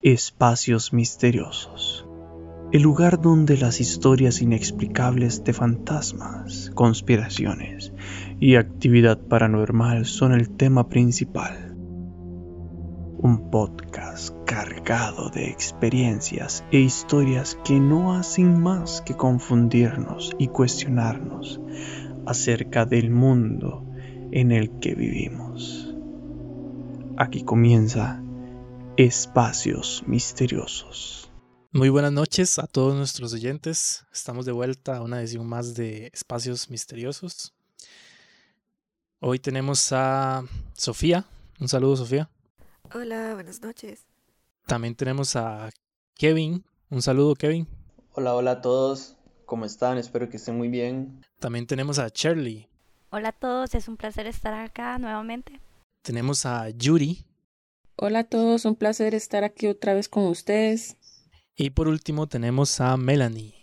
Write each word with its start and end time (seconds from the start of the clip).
Espacios 0.00 0.92
misteriosos. 0.92 2.06
El 2.70 2.82
lugar 2.82 3.20
donde 3.20 3.56
las 3.56 3.80
historias 3.80 4.40
inexplicables 4.40 5.42
de 5.42 5.52
fantasmas, 5.52 6.70
conspiraciones 6.72 7.92
y 8.38 8.54
actividad 8.54 9.18
paranormal 9.18 10.06
son 10.06 10.34
el 10.34 10.50
tema 10.50 10.88
principal. 10.88 11.74
Un 13.18 13.50
podcast 13.50 14.36
cargado 14.46 15.30
de 15.30 15.50
experiencias 15.50 16.64
e 16.70 16.78
historias 16.78 17.58
que 17.64 17.80
no 17.80 18.14
hacen 18.14 18.62
más 18.62 19.02
que 19.02 19.16
confundirnos 19.16 20.30
y 20.38 20.46
cuestionarnos 20.46 21.60
acerca 22.24 22.84
del 22.84 23.10
mundo 23.10 23.84
en 24.30 24.52
el 24.52 24.78
que 24.78 24.94
vivimos. 24.94 25.92
Aquí 27.16 27.42
comienza 27.42 28.22
Espacios 28.98 30.02
Misteriosos. 30.08 31.30
Muy 31.70 31.88
buenas 31.88 32.10
noches 32.10 32.58
a 32.58 32.66
todos 32.66 32.96
nuestros 32.96 33.32
oyentes. 33.32 34.04
Estamos 34.12 34.44
de 34.44 34.50
vuelta 34.50 34.96
a 34.96 35.02
una 35.02 35.20
edición 35.20 35.46
más 35.46 35.76
de 35.76 36.10
Espacios 36.12 36.68
Misteriosos. 36.68 37.54
Hoy 39.20 39.38
tenemos 39.38 39.92
a 39.92 40.42
Sofía. 40.72 41.24
Un 41.60 41.68
saludo, 41.68 41.94
Sofía. 41.94 42.28
Hola, 42.92 43.34
buenas 43.34 43.62
noches. 43.62 44.04
También 44.66 44.96
tenemos 44.96 45.36
a 45.36 45.70
Kevin. 46.16 46.64
Un 46.90 47.00
saludo, 47.00 47.36
Kevin. 47.36 47.68
Hola, 48.14 48.34
hola 48.34 48.50
a 48.50 48.60
todos. 48.60 49.16
¿Cómo 49.46 49.64
están? 49.64 49.98
Espero 49.98 50.28
que 50.28 50.38
estén 50.38 50.58
muy 50.58 50.66
bien. 50.66 51.24
También 51.38 51.68
tenemos 51.68 52.00
a 52.00 52.08
Shirley. 52.08 52.68
Hola 53.10 53.28
a 53.28 53.32
todos, 53.32 53.76
es 53.76 53.86
un 53.86 53.96
placer 53.96 54.26
estar 54.26 54.54
acá 54.54 54.98
nuevamente. 54.98 55.60
Tenemos 56.02 56.44
a 56.46 56.70
Yuri. 56.70 57.27
Hola 58.00 58.20
a 58.20 58.24
todos, 58.24 58.64
un 58.64 58.76
placer 58.76 59.12
estar 59.16 59.42
aquí 59.42 59.66
otra 59.66 59.92
vez 59.92 60.08
con 60.08 60.22
ustedes. 60.26 60.96
Y 61.56 61.70
por 61.70 61.88
último 61.88 62.28
tenemos 62.28 62.80
a 62.80 62.96
Melanie. 62.96 63.56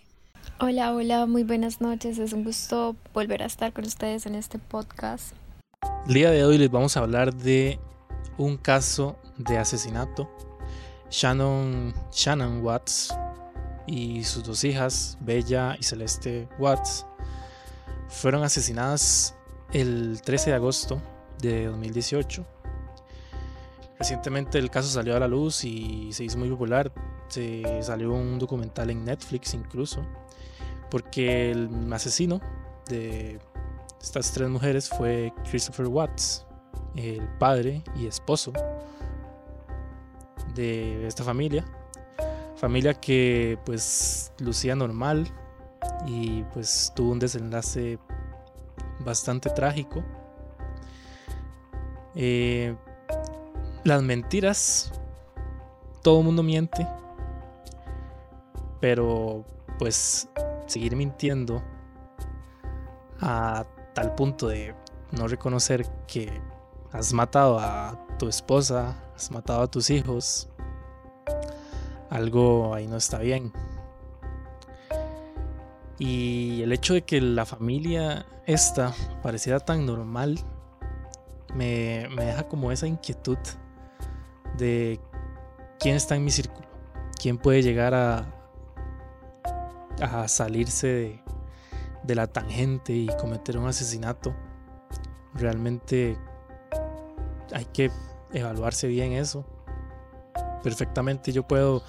Hola, 0.60 0.94
hola, 0.94 1.26
muy 1.26 1.46
buenas 1.46 1.80
noches. 1.80 2.18
Es 2.18 2.34
un 2.34 2.44
gusto 2.44 2.98
volver 3.14 3.44
a 3.44 3.46
estar 3.46 3.72
con 3.72 3.86
ustedes 3.86 4.26
en 4.26 4.36
este 4.36 4.60
podcast. 4.60 5.34
El 6.10 6.16
día 6.16 6.32
de 6.32 6.44
hoy 6.44 6.58
les 6.58 6.70
vamos 6.70 6.98
a 6.98 7.00
hablar 7.00 7.34
de 7.34 7.80
un 8.38 8.58
caso 8.58 9.16
de 9.38 9.58
asesinato. 9.58 10.30
Shannon, 11.10 11.94
Shannon 12.12 12.62
Watts 12.62 13.16
y 13.88 14.26
sus 14.26 14.44
dos 14.44 14.66
hijas, 14.66 15.18
Bella 15.22 15.78
y 15.80 15.84
Celeste 15.84 16.50
Watts, 16.60 17.06
fueron 18.10 18.44
asesinadas 18.44 19.34
el 19.72 20.20
13 20.22 20.50
de 20.50 20.56
agosto 20.58 21.02
de 21.40 21.68
2018 21.68 22.55
Recientemente 23.98 24.60
el 24.60 24.70
caso 24.70 24.90
salió 24.90 25.16
a 25.16 25.20
la 25.20 25.28
luz 25.28 25.64
y 25.64 26.12
se 26.12 26.24
hizo 26.24 26.38
muy 26.38 26.50
popular. 26.50 26.92
Se 27.28 27.82
salió 27.82 28.12
un 28.14 28.38
documental 28.40 28.90
en 28.90 29.06
Netflix 29.06 29.54
incluso. 29.54 30.06
Porque 30.92 31.52
el 31.52 31.92
asesino 31.92 32.42
de 32.88 33.40
estas 34.02 34.32
tres 34.32 34.50
mujeres 34.50 34.90
fue 34.90 35.34
Christopher 35.50 35.88
Watts, 35.88 36.46
el 36.96 37.28
padre 37.40 37.84
y 37.96 38.06
esposo 38.06 38.54
de 40.54 41.08
esta 41.08 41.24
familia. 41.24 41.66
Familia 42.56 42.94
que 42.94 43.58
pues 43.66 44.32
lucía 44.40 44.76
normal 44.76 45.28
y 46.06 46.44
pues 46.54 46.92
tuvo 46.96 47.12
un 47.12 47.20
desenlace 47.20 47.98
bastante 49.00 49.50
trágico. 49.50 50.04
Eh, 52.16 52.76
las 53.86 54.02
mentiras, 54.02 54.92
todo 56.02 56.24
mundo 56.24 56.42
miente, 56.42 56.88
pero 58.82 59.46
pues 59.78 60.28
seguir 60.66 60.96
mintiendo 60.96 61.62
a 63.22 63.64
tal 63.94 64.16
punto 64.16 64.48
de 64.48 64.74
no 65.12 65.28
reconocer 65.28 65.88
que 66.08 66.42
has 66.92 67.14
matado 67.14 67.60
a 67.60 68.08
tu 68.18 68.28
esposa, 68.28 68.98
has 69.16 69.30
matado 69.30 69.62
a 69.62 69.68
tus 69.68 69.92
hijos, 69.92 70.50
algo 72.10 72.74
ahí 72.74 72.88
no 72.88 72.98
está 72.98 73.20
bien. 73.20 73.54
Y 76.00 76.64
el 76.64 76.74
hecho 76.74 76.96
de 76.96 77.04
que 77.04 77.22
la 77.22 77.46
familia 77.46 78.26
esta 78.48 78.96
pareciera 79.22 79.60
tan 79.60 79.86
normal 79.86 80.40
me, 81.54 82.10
me 82.10 82.26
deja 82.26 82.48
como 82.48 82.72
esa 82.72 82.88
inquietud 82.88 83.38
de 84.58 85.00
quién 85.80 85.96
está 85.96 86.16
en 86.16 86.24
mi 86.24 86.32
círculo, 86.32 86.68
quién 87.20 87.38
puede 87.38 87.62
llegar 87.62 87.94
a, 87.94 88.26
a 90.02 90.28
salirse 90.28 91.22
de, 92.04 92.16
la 92.16 92.28
tangente 92.28 92.94
y 92.94 93.08
cometer 93.20 93.58
un 93.58 93.68
asesinato. 93.68 94.34
Realmente 95.34 96.18
hay 97.54 97.66
que 97.66 97.92
evaluarse 98.34 98.88
bien 98.88 99.14
eso. 99.14 99.46
Perfectamente 100.64 101.32
yo 101.32 101.48
puedo 101.48 101.84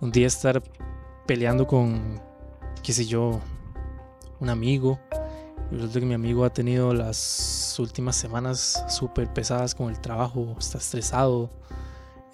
un 0.00 0.10
día 0.10 0.26
estar 0.26 0.62
peleando 1.26 1.66
con, 1.66 2.20
qué 2.82 2.92
sé 2.92 3.06
yo, 3.06 3.40
un 4.40 4.50
amigo. 4.50 4.98
Y 5.70 5.76
resulta 5.76 6.00
que 6.00 6.06
mi 6.06 6.14
amigo 6.14 6.44
ha 6.44 6.50
tenido 6.50 6.92
las 6.92 7.76
últimas 7.78 8.16
semanas 8.16 8.84
súper 8.88 9.32
pesadas 9.32 9.74
con 9.74 9.88
el 9.88 10.00
trabajo, 10.00 10.54
está 10.58 10.78
estresado, 10.78 11.50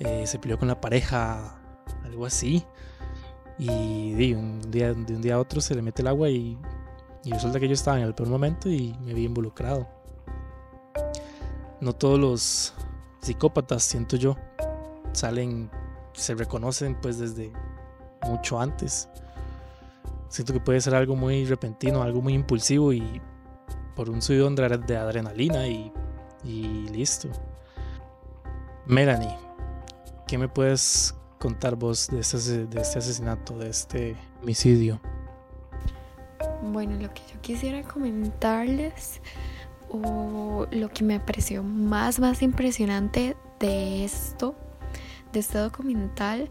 eh, 0.00 0.26
se 0.26 0.38
peleó 0.38 0.58
con 0.58 0.68
la 0.68 0.80
pareja, 0.80 1.60
algo 2.04 2.26
así. 2.26 2.64
Y 3.58 4.14
de 4.14 4.34
un, 4.34 4.70
día, 4.70 4.94
de 4.94 5.14
un 5.14 5.20
día 5.20 5.34
a 5.34 5.38
otro 5.38 5.60
se 5.60 5.74
le 5.74 5.82
mete 5.82 6.00
el 6.00 6.08
agua 6.08 6.30
y, 6.30 6.58
y 7.24 7.30
resulta 7.30 7.60
que 7.60 7.68
yo 7.68 7.74
estaba 7.74 7.98
en 7.98 8.04
el 8.04 8.14
peor 8.14 8.30
momento 8.30 8.70
y 8.70 8.96
me 9.04 9.12
vi 9.12 9.24
involucrado. 9.24 9.86
No 11.80 11.92
todos 11.92 12.18
los 12.18 12.74
psicópatas, 13.20 13.82
siento 13.82 14.16
yo, 14.16 14.36
salen, 15.12 15.70
se 16.14 16.34
reconocen 16.34 16.98
pues 17.00 17.18
desde 17.18 17.52
mucho 18.26 18.58
antes. 18.58 19.08
Siento 20.28 20.54
que 20.54 20.60
puede 20.60 20.80
ser 20.80 20.94
algo 20.94 21.14
muy 21.14 21.44
repentino, 21.44 22.02
algo 22.02 22.22
muy 22.22 22.34
impulsivo 22.34 22.92
y 22.92 23.20
por 23.94 24.08
un 24.08 24.22
subidón 24.22 24.54
de 24.54 24.96
adrenalina 24.96 25.66
y, 25.66 25.92
y 26.44 26.88
listo. 26.88 27.28
Melanie, 28.86 29.36
¿Qué 30.30 30.38
me 30.38 30.46
puedes 30.46 31.16
contar 31.40 31.74
vos 31.74 32.06
de 32.06 32.20
este, 32.20 32.38
de 32.68 32.80
este 32.80 33.00
asesinato, 33.00 33.58
de 33.58 33.68
este 33.68 34.16
homicidio? 34.40 35.00
Bueno, 36.62 36.92
lo 37.00 37.12
que 37.12 37.22
yo 37.34 37.40
quisiera 37.40 37.82
comentarles 37.82 39.20
o 39.88 40.68
lo 40.70 40.88
que 40.90 41.02
me 41.02 41.18
pareció 41.18 41.64
más 41.64 42.20
más 42.20 42.42
impresionante 42.42 43.36
de 43.58 44.04
esto, 44.04 44.54
de 45.32 45.40
este 45.40 45.58
documental, 45.58 46.48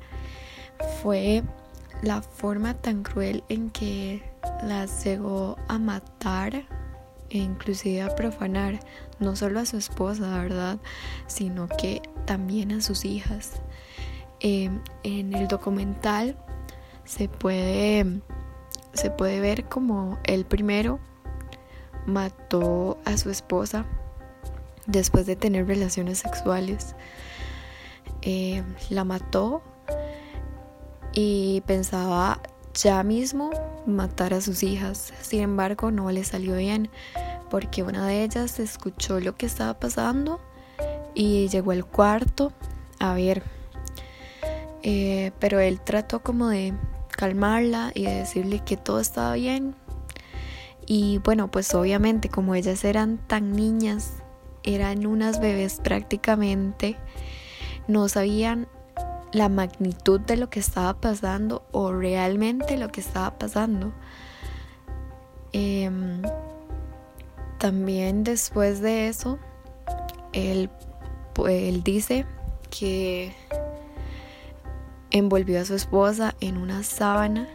fue 1.02 1.44
la 2.02 2.22
forma 2.22 2.74
tan 2.74 3.02
cruel 3.02 3.46
en 3.48 3.70
que 3.70 4.30
las 4.62 5.06
llegó 5.06 5.56
a 5.70 5.80
matar 5.80 6.66
e 7.30 7.38
inclusive 7.38 8.02
a 8.02 8.16
profanar 8.16 8.80
no 9.20 9.36
solo 9.36 9.60
a 9.60 9.66
su 9.66 9.78
esposa, 9.78 10.42
¿verdad? 10.42 10.80
Sino 11.28 11.68
que 11.68 12.02
también 12.26 12.72
a 12.72 12.82
sus 12.82 13.06
hijas. 13.06 13.62
Em, 14.40 14.82
en 15.04 15.34
el 15.34 15.48
documental 15.48 16.38
se 17.06 17.28
puede, 17.28 18.22
se 18.94 19.12
puede 19.12 19.40
ver 19.40 19.66
como 19.66 20.18
el 20.24 20.46
primero 20.46 21.00
mató 22.06 22.98
a 23.06 23.18
su 23.18 23.30
esposa 23.30 23.86
después 24.86 25.26
de 25.26 25.36
tener 25.36 25.68
relaciones 25.68 26.20
sexuales. 26.20 26.96
Em, 28.22 28.66
la 28.90 29.04
mató 29.04 29.62
y 31.14 31.62
pensaba 31.62 32.42
ya 32.84 33.04
mismo 33.04 33.52
matar 33.86 34.34
a 34.34 34.42
sus 34.42 34.64
hijas. 34.64 35.14
Sin 35.22 35.42
embargo, 35.42 35.92
no 35.92 36.12
le 36.12 36.24
salió 36.24 36.56
bien 36.56 36.90
porque 37.50 37.84
una 37.84 38.06
de 38.06 38.24
ellas 38.24 38.60
escuchó 38.60 39.20
lo 39.20 39.36
que 39.36 39.46
estaba 39.46 39.80
pasando 39.80 40.40
y 41.14 41.48
llegó 41.50 41.72
al 41.72 41.86
cuarto 41.86 42.54
a 43.00 43.14
ver 43.14 43.44
eh, 44.82 45.32
pero 45.40 45.60
él 45.60 45.82
trató 45.82 46.22
como 46.22 46.48
de 46.48 46.74
calmarla 47.10 47.92
y 47.94 48.06
de 48.06 48.16
decirle 48.16 48.60
que 48.60 48.78
todo 48.78 49.00
estaba 49.00 49.34
bien. 49.34 49.76
Y 50.86 51.20
bueno, 51.20 51.52
pues 51.52 51.74
obviamente 51.76 52.30
como 52.30 52.56
ellas 52.56 52.84
eran 52.84 53.18
tan 53.18 53.52
niñas, 53.52 54.14
eran 54.64 55.06
unas 55.06 55.40
bebés 55.40 55.80
prácticamente, 55.84 56.96
no 57.88 58.08
sabían 58.10 58.68
la 59.32 59.50
magnitud 59.50 60.20
de 60.20 60.38
lo 60.38 60.50
que 60.50 60.60
estaba 60.60 61.00
pasando 61.00 61.64
o 61.72 61.92
realmente 61.92 62.78
lo 62.78 62.90
que 62.90 63.02
estaba 63.02 63.38
pasando. 63.38 63.94
Em, 65.52 66.22
también 67.58 68.24
después 68.24 68.82
de 68.82 69.08
eso, 69.08 69.40
él, 70.34 70.70
él 71.48 71.84
dice 71.84 72.26
que 72.70 73.34
envolvió 75.12 75.60
a 75.62 75.66
su 75.66 75.76
esposa 75.76 76.36
en 76.40 76.58
una 76.58 76.84
sábana 76.84 77.48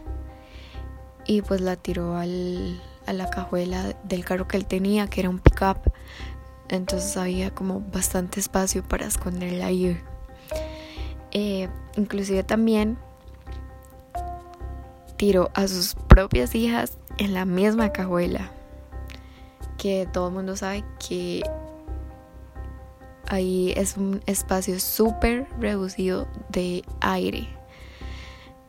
y 1.25 1.41
pues 1.41 1.61
la 1.61 1.75
tiró 1.75 2.17
al, 2.17 2.81
a 3.05 3.13
la 3.13 3.29
cajuela 3.29 3.95
del 4.03 4.25
carro 4.25 4.47
que 4.47 4.57
él 4.57 4.65
tenía, 4.65 5.07
que 5.07 5.21
era 5.21 5.29
un 5.29 5.39
pickup. 5.39 5.91
Entonces 6.69 7.15
había 7.17 7.51
como 7.51 7.79
bastante 7.79 8.39
espacio 8.39 8.83
para 8.83 9.05
esconderla 9.05 9.67
ahí. 9.67 9.99
Eh, 11.37 11.67
inclusive 11.97 12.43
también 12.43 12.97
tiró 15.17 15.51
a 15.53 15.67
sus 15.67 15.95
propias 16.07 16.55
hijas 16.55 16.97
en 17.17 17.33
la 17.33 17.43
misma 17.43 17.91
cajuela. 17.91 18.51
Que 19.77 20.07
todo 20.13 20.29
el 20.29 20.33
mundo 20.33 20.55
sabe 20.55 20.85
que 21.05 21.43
ahí 23.27 23.73
es 23.75 23.97
un 23.97 24.21
espacio 24.27 24.79
súper 24.79 25.45
reducido 25.59 26.25
de 26.47 26.85
aire. 27.01 27.49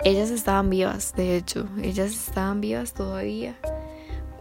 Ellas 0.05 0.31
estaban 0.31 0.69
vivas, 0.69 1.15
de 1.15 1.37
hecho, 1.37 1.69
ellas 1.81 2.11
estaban 2.11 2.61
vivas 2.61 2.95
todavía. 2.95 3.55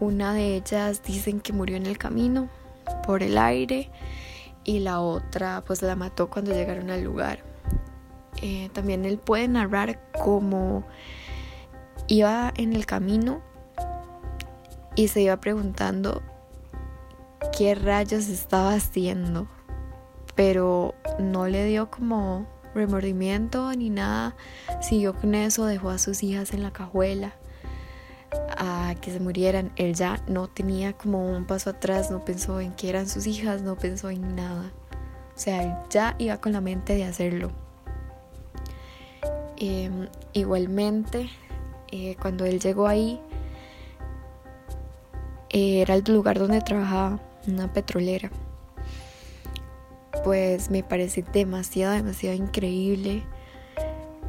Una 0.00 0.34
de 0.34 0.56
ellas 0.56 1.00
dicen 1.04 1.38
que 1.38 1.52
murió 1.52 1.76
en 1.76 1.86
el 1.86 1.96
camino 1.96 2.48
por 3.06 3.22
el 3.22 3.38
aire 3.38 3.88
y 4.64 4.80
la 4.80 4.98
otra 4.98 5.62
pues 5.64 5.80
la 5.82 5.94
mató 5.94 6.28
cuando 6.28 6.52
llegaron 6.52 6.90
al 6.90 7.04
lugar. 7.04 7.55
Eh, 8.42 8.70
también 8.72 9.04
él 9.04 9.18
puede 9.18 9.48
narrar 9.48 10.00
cómo 10.12 10.84
iba 12.06 12.52
en 12.56 12.72
el 12.72 12.86
camino 12.86 13.40
y 14.94 15.08
se 15.08 15.22
iba 15.22 15.36
preguntando 15.38 16.22
qué 17.56 17.74
rayos 17.74 18.28
estaba 18.28 18.74
haciendo, 18.74 19.46
pero 20.34 20.94
no 21.18 21.46
le 21.48 21.64
dio 21.64 21.90
como 21.90 22.46
remordimiento 22.74 23.72
ni 23.72 23.90
nada, 23.90 24.36
siguió 24.80 25.14
con 25.14 25.34
eso, 25.34 25.64
dejó 25.64 25.90
a 25.90 25.98
sus 25.98 26.22
hijas 26.22 26.52
en 26.52 26.62
la 26.62 26.72
cajuela 26.72 27.34
a 28.58 28.94
que 29.00 29.10
se 29.10 29.20
murieran. 29.20 29.72
Él 29.76 29.94
ya 29.94 30.22
no 30.26 30.48
tenía 30.48 30.92
como 30.92 31.30
un 31.30 31.46
paso 31.46 31.70
atrás, 31.70 32.10
no 32.10 32.24
pensó 32.24 32.60
en 32.60 32.72
que 32.72 32.88
eran 32.88 33.08
sus 33.08 33.26
hijas, 33.26 33.62
no 33.62 33.76
pensó 33.76 34.10
en 34.10 34.36
nada. 34.36 34.72
O 35.34 35.38
sea, 35.38 35.62
él 35.62 35.74
ya 35.90 36.14
iba 36.18 36.40
con 36.40 36.52
la 36.52 36.60
mente 36.60 36.94
de 36.94 37.04
hacerlo. 37.04 37.50
Em, 39.58 40.08
igualmente, 40.32 41.30
eh, 41.90 42.16
cuando 42.20 42.44
él 42.44 42.60
llegó 42.60 42.86
ahí, 42.86 43.20
era 45.50 45.94
el 45.94 46.04
lugar 46.04 46.38
donde 46.38 46.60
trabajaba, 46.60 47.20
una 47.46 47.72
petrolera. 47.72 48.30
Pues 50.24 50.70
me 50.70 50.82
parece 50.82 51.22
demasiado, 51.32 51.94
demasiado 51.94 52.36
increíble 52.36 53.22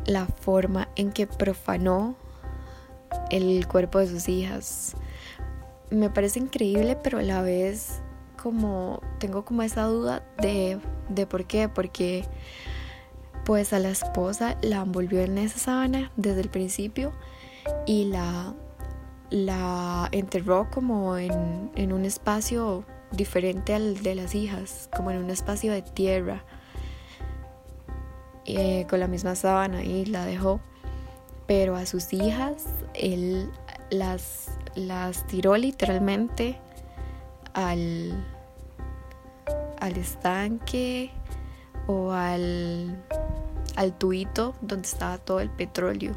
la 0.05 0.25
forma 0.25 0.87
en 0.95 1.11
que 1.11 1.27
profanó 1.27 2.15
el 3.29 3.67
cuerpo 3.67 3.99
de 3.99 4.07
sus 4.07 4.29
hijas. 4.29 4.95
Me 5.89 6.09
parece 6.09 6.39
increíble, 6.39 6.97
pero 7.01 7.19
a 7.19 7.23
la 7.23 7.41
vez 7.41 8.01
como 8.41 9.01
tengo 9.19 9.43
como 9.43 9.63
esa 9.63 9.83
duda 9.83 10.23
de, 10.41 10.79
de 11.09 11.25
por 11.25 11.45
qué, 11.45 11.67
porque 11.67 12.23
pues 13.47 13.71
a 13.71 13.79
la 13.79 13.87
esposa 13.87 14.57
la 14.61 14.81
envolvió 14.81 15.21
en 15.21 15.37
esa 15.37 15.57
sábana 15.57 16.11
desde 16.17 16.41
el 16.41 16.49
principio 16.49 17.13
y 17.85 18.03
la, 18.03 18.53
la 19.29 20.09
enterró 20.11 20.69
como 20.69 21.17
en, 21.17 21.71
en 21.75 21.93
un 21.93 22.03
espacio 22.03 22.83
diferente 23.13 23.73
al 23.73 24.03
de 24.03 24.15
las 24.15 24.35
hijas, 24.35 24.89
como 24.93 25.11
en 25.11 25.23
un 25.23 25.29
espacio 25.29 25.71
de 25.71 25.81
tierra, 25.81 26.43
eh, 28.43 28.85
con 28.89 28.99
la 28.99 29.07
misma 29.07 29.33
sábana 29.33 29.81
y 29.81 30.03
la 30.03 30.25
dejó. 30.25 30.59
Pero 31.47 31.77
a 31.77 31.85
sus 31.85 32.11
hijas 32.11 32.65
él 32.95 33.49
las, 33.89 34.51
las 34.75 35.25
tiró 35.25 35.55
literalmente 35.55 36.59
al, 37.53 38.25
al 39.79 39.95
estanque 39.95 41.11
o 41.87 42.11
al, 42.11 43.03
al 43.75 43.97
tuito 43.97 44.55
donde 44.61 44.87
estaba 44.87 45.17
todo 45.17 45.39
el 45.39 45.49
petróleo. 45.49 46.13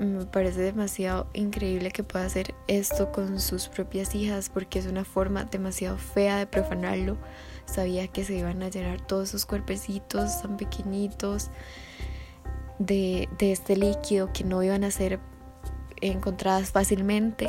Me 0.00 0.24
parece 0.24 0.62
demasiado 0.62 1.26
increíble 1.34 1.90
que 1.90 2.02
pueda 2.02 2.24
hacer 2.24 2.54
esto 2.68 3.12
con 3.12 3.38
sus 3.38 3.68
propias 3.68 4.14
hijas 4.14 4.48
porque 4.48 4.78
es 4.78 4.86
una 4.86 5.04
forma 5.04 5.44
demasiado 5.44 5.98
fea 5.98 6.38
de 6.38 6.46
profanarlo. 6.46 7.18
Sabía 7.66 8.08
que 8.08 8.24
se 8.24 8.34
iban 8.34 8.62
a 8.62 8.70
llenar 8.70 9.02
todos 9.02 9.28
sus 9.28 9.44
cuerpecitos 9.44 10.40
tan 10.40 10.56
pequeñitos 10.56 11.50
de, 12.80 13.28
este 13.38 13.76
líquido 13.76 14.32
que 14.32 14.42
no 14.42 14.62
iban 14.62 14.84
a 14.84 14.90
ser 14.90 15.20
encontradas 16.00 16.70
fácilmente. 16.70 17.48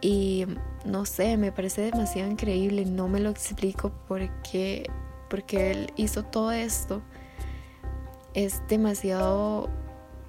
Y 0.00 0.44
no 0.84 1.06
sé, 1.06 1.38
me 1.38 1.50
parece 1.50 1.80
demasiado 1.80 2.30
increíble, 2.30 2.84
no 2.84 3.08
me 3.08 3.20
lo 3.20 3.30
explico 3.30 3.90
porque, 4.06 4.90
porque 5.34 5.72
él 5.72 5.92
hizo 5.96 6.22
todo 6.22 6.52
esto. 6.52 7.02
Es 8.34 8.62
demasiado 8.68 9.68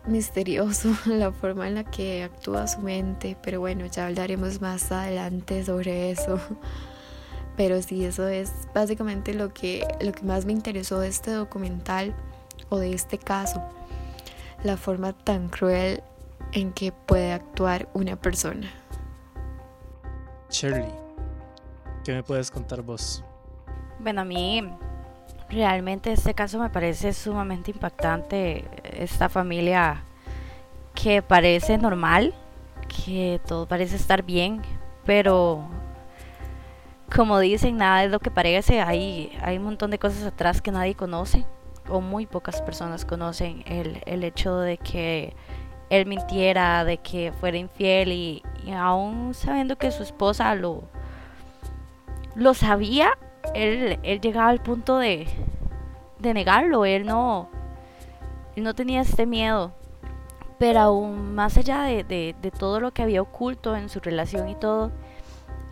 misterioso 0.07 0.90
la 1.06 1.31
forma 1.31 1.68
en 1.68 1.75
la 1.75 1.84
que 1.84 2.24
actúa 2.24 2.68
su 2.68 2.80
mente, 2.80 3.38
pero 3.44 3.60
bueno, 3.60 3.86
ya 3.86 4.07
hablaremos 4.07 4.62
más 4.62 4.92
adelante 4.92 5.63
sobre 5.63 6.10
eso. 6.10 6.40
Pero 7.56 7.84
sí, 7.84 8.04
eso 8.04 8.28
es 8.28 8.52
básicamente 8.74 9.36
lo 9.36 9.54
que, 9.54 9.88
lo 10.02 10.12
que 10.12 10.24
más 10.24 10.46
me 10.46 10.54
interesó 10.54 11.00
de 11.00 11.07
este 11.10 11.30
documental 11.30 12.16
o 12.69 12.80
de 12.80 12.92
este 12.92 13.19
caso, 13.19 13.63
la 14.63 14.75
forma 14.75 15.13
tan 15.13 15.50
cruel 15.50 16.02
en 16.52 16.74
que 16.74 16.92
puede 16.92 17.31
actuar 17.31 17.88
una 17.94 18.16
persona. 18.16 18.72
Shirley, 20.50 20.90
¿qué 22.04 22.12
me 22.12 22.24
puedes 22.24 22.50
contar 22.50 22.81
vos? 22.81 23.24
Bueno, 24.00 24.22
a 24.22 24.25
mí 24.25 24.62
realmente 25.50 26.12
este 26.12 26.33
caso 26.33 26.59
me 26.59 26.69
parece 26.69 27.13
sumamente 27.13 27.71
impactante. 27.71 28.65
Esta 28.83 29.30
familia 29.30 30.03
que 30.94 31.21
parece 31.21 31.77
normal, 31.77 32.33
que 32.88 33.39
todo 33.47 33.68
parece 33.68 33.95
estar 33.95 34.24
bien, 34.24 34.62
pero 35.06 35.68
como 37.15 37.39
dicen, 37.39 37.77
nada 37.77 38.03
es 38.03 38.12
lo 38.12 38.19
que 38.19 38.31
parece. 38.31 38.81
Hay, 38.81 39.38
hay 39.42 39.57
un 39.57 39.63
montón 39.65 39.92
de 39.92 40.00
cosas 40.00 40.24
atrás 40.24 40.62
que 40.62 40.71
nadie 40.71 40.95
conoce 40.95 41.45
o 41.89 42.01
muy 42.01 42.25
pocas 42.25 42.62
personas 42.62 43.06
conocen 43.06 43.63
el, 43.68 44.01
el 44.06 44.24
hecho 44.24 44.57
de 44.57 44.77
que 44.77 45.35
él 45.90 46.06
mintiera, 46.06 46.83
de 46.83 46.97
que 46.97 47.31
fuera 47.40 47.57
infiel 47.57 48.11
y, 48.11 48.44
aún 48.75 49.33
sabiendo 49.33 49.78
que 49.78 49.92
su 49.92 50.02
esposa 50.04 50.56
lo, 50.56 50.83
lo 52.33 52.54
sabía, 52.54 53.18
él, 53.56 54.00
él 54.04 54.21
llegaba 54.21 54.50
al 54.50 54.62
punto 54.62 54.97
de, 54.97 55.28
de 56.19 56.33
negarlo, 56.33 56.85
él 56.85 57.06
no, 57.06 57.50
él 58.56 58.64
no 58.64 58.76
tenía 58.76 59.02
este 59.02 59.26
miedo. 59.26 59.71
Pero 60.57 60.80
aún 60.80 61.35
más 61.35 61.57
allá 61.57 61.81
de, 61.81 62.04
de, 62.04 62.35
de 62.42 62.52
todo 62.52 62.80
lo 62.80 62.94
que 62.94 63.04
había 63.04 63.21
oculto 63.21 63.76
en 63.76 63.90
su 63.90 64.00
relación 64.00 64.47
y 64.50 64.56
todo, 64.56 64.92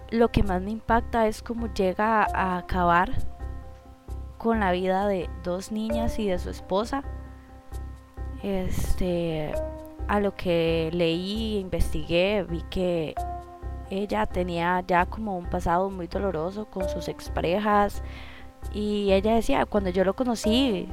lo 0.10 0.30
que 0.30 0.44
más 0.44 0.62
me 0.62 0.72
impacta 0.72 1.28
es 1.28 1.42
cómo 1.42 1.74
llega 1.74 2.24
a 2.24 2.58
acabar 2.58 3.12
con 4.38 4.60
la 4.60 4.72
vida 4.72 5.08
de 5.08 5.30
dos 5.44 5.72
niñas 5.72 6.20
y 6.20 6.28
de 6.28 6.38
su 6.38 6.50
esposa. 6.50 7.04
Este, 8.44 9.54
a 10.08 10.20
lo 10.20 10.36
que 10.36 10.90
leí, 10.92 11.58
investigué, 11.60 12.44
vi 12.44 12.62
que 12.70 13.16
ella 14.02 14.26
tenía 14.26 14.84
ya 14.88 15.06
como 15.06 15.38
un 15.38 15.46
pasado 15.46 15.90
muy 15.90 16.08
doloroso 16.08 16.66
con 16.66 16.88
sus 16.90 17.08
exparejas 17.08 18.04
y 18.74 19.12
ella 19.12 19.36
decía, 19.36 19.66
cuando 19.66 19.90
yo 19.90 20.04
lo 20.04 20.16
conocí, 20.16 20.88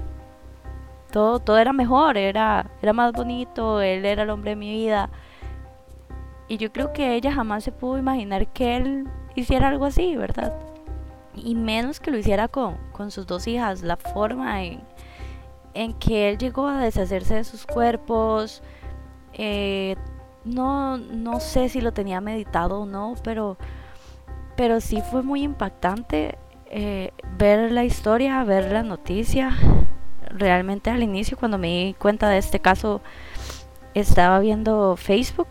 todo, 1.12 1.38
todo 1.40 1.58
era 1.58 1.72
mejor, 1.72 2.16
era, 2.16 2.70
era 2.82 2.92
más 2.92 3.12
bonito, 3.12 3.80
él 3.80 4.04
era 4.04 4.24
el 4.24 4.30
hombre 4.30 4.50
de 4.50 4.56
mi 4.56 4.70
vida. 4.70 5.10
Y 6.48 6.56
yo 6.56 6.72
creo 6.72 6.92
que 6.92 7.14
ella 7.14 7.32
jamás 7.32 7.64
se 7.64 7.72
pudo 7.72 7.98
imaginar 7.98 8.46
que 8.48 8.76
él 8.76 9.08
hiciera 9.36 9.68
algo 9.68 9.86
así, 9.86 10.16
¿verdad? 10.16 10.52
y 11.34 11.54
menos 11.54 12.00
que 12.00 12.10
lo 12.10 12.18
hiciera 12.18 12.48
con, 12.48 12.76
con 12.92 13.10
sus 13.10 13.26
dos 13.26 13.46
hijas, 13.46 13.82
la 13.82 13.96
forma 13.96 14.62
en, 14.64 14.80
en, 15.74 15.92
que 15.94 16.30
él 16.30 16.38
llegó 16.38 16.66
a 16.66 16.78
deshacerse 16.80 17.36
de 17.36 17.44
sus 17.44 17.66
cuerpos, 17.66 18.62
eh, 19.32 19.96
no, 20.44 20.96
no 20.96 21.40
sé 21.40 21.68
si 21.68 21.80
lo 21.80 21.92
tenía 21.92 22.20
meditado 22.20 22.80
o 22.80 22.86
no, 22.86 23.14
pero, 23.22 23.56
pero 24.56 24.80
sí 24.80 25.02
fue 25.10 25.22
muy 25.22 25.42
impactante 25.42 26.38
eh, 26.66 27.12
ver 27.36 27.72
la 27.72 27.84
historia, 27.84 28.42
ver 28.44 28.72
la 28.72 28.82
noticia. 28.82 29.56
Realmente 30.28 30.90
al 30.90 31.02
inicio 31.02 31.36
cuando 31.36 31.58
me 31.58 31.68
di 31.68 31.94
cuenta 31.94 32.28
de 32.28 32.38
este 32.38 32.60
caso 32.60 33.00
estaba 33.94 34.38
viendo 34.38 34.96
Facebook 34.96 35.48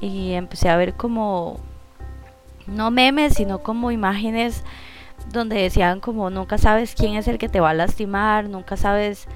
y 0.00 0.32
empecé 0.32 0.70
a 0.70 0.76
ver 0.76 0.94
como 0.94 1.60
no 2.66 2.90
memes, 2.90 3.34
sino 3.34 3.58
como 3.58 3.90
imágenes 3.90 4.64
donde 5.30 5.60
decían 5.60 6.00
como 6.00 6.30
nunca 6.30 6.58
sabes 6.58 6.94
quién 6.94 7.14
es 7.14 7.28
el 7.28 7.38
que 7.38 7.48
te 7.48 7.60
va 7.60 7.70
a 7.70 7.74
lastimar, 7.74 8.48
nunca 8.48 8.76
sabes 8.76 9.26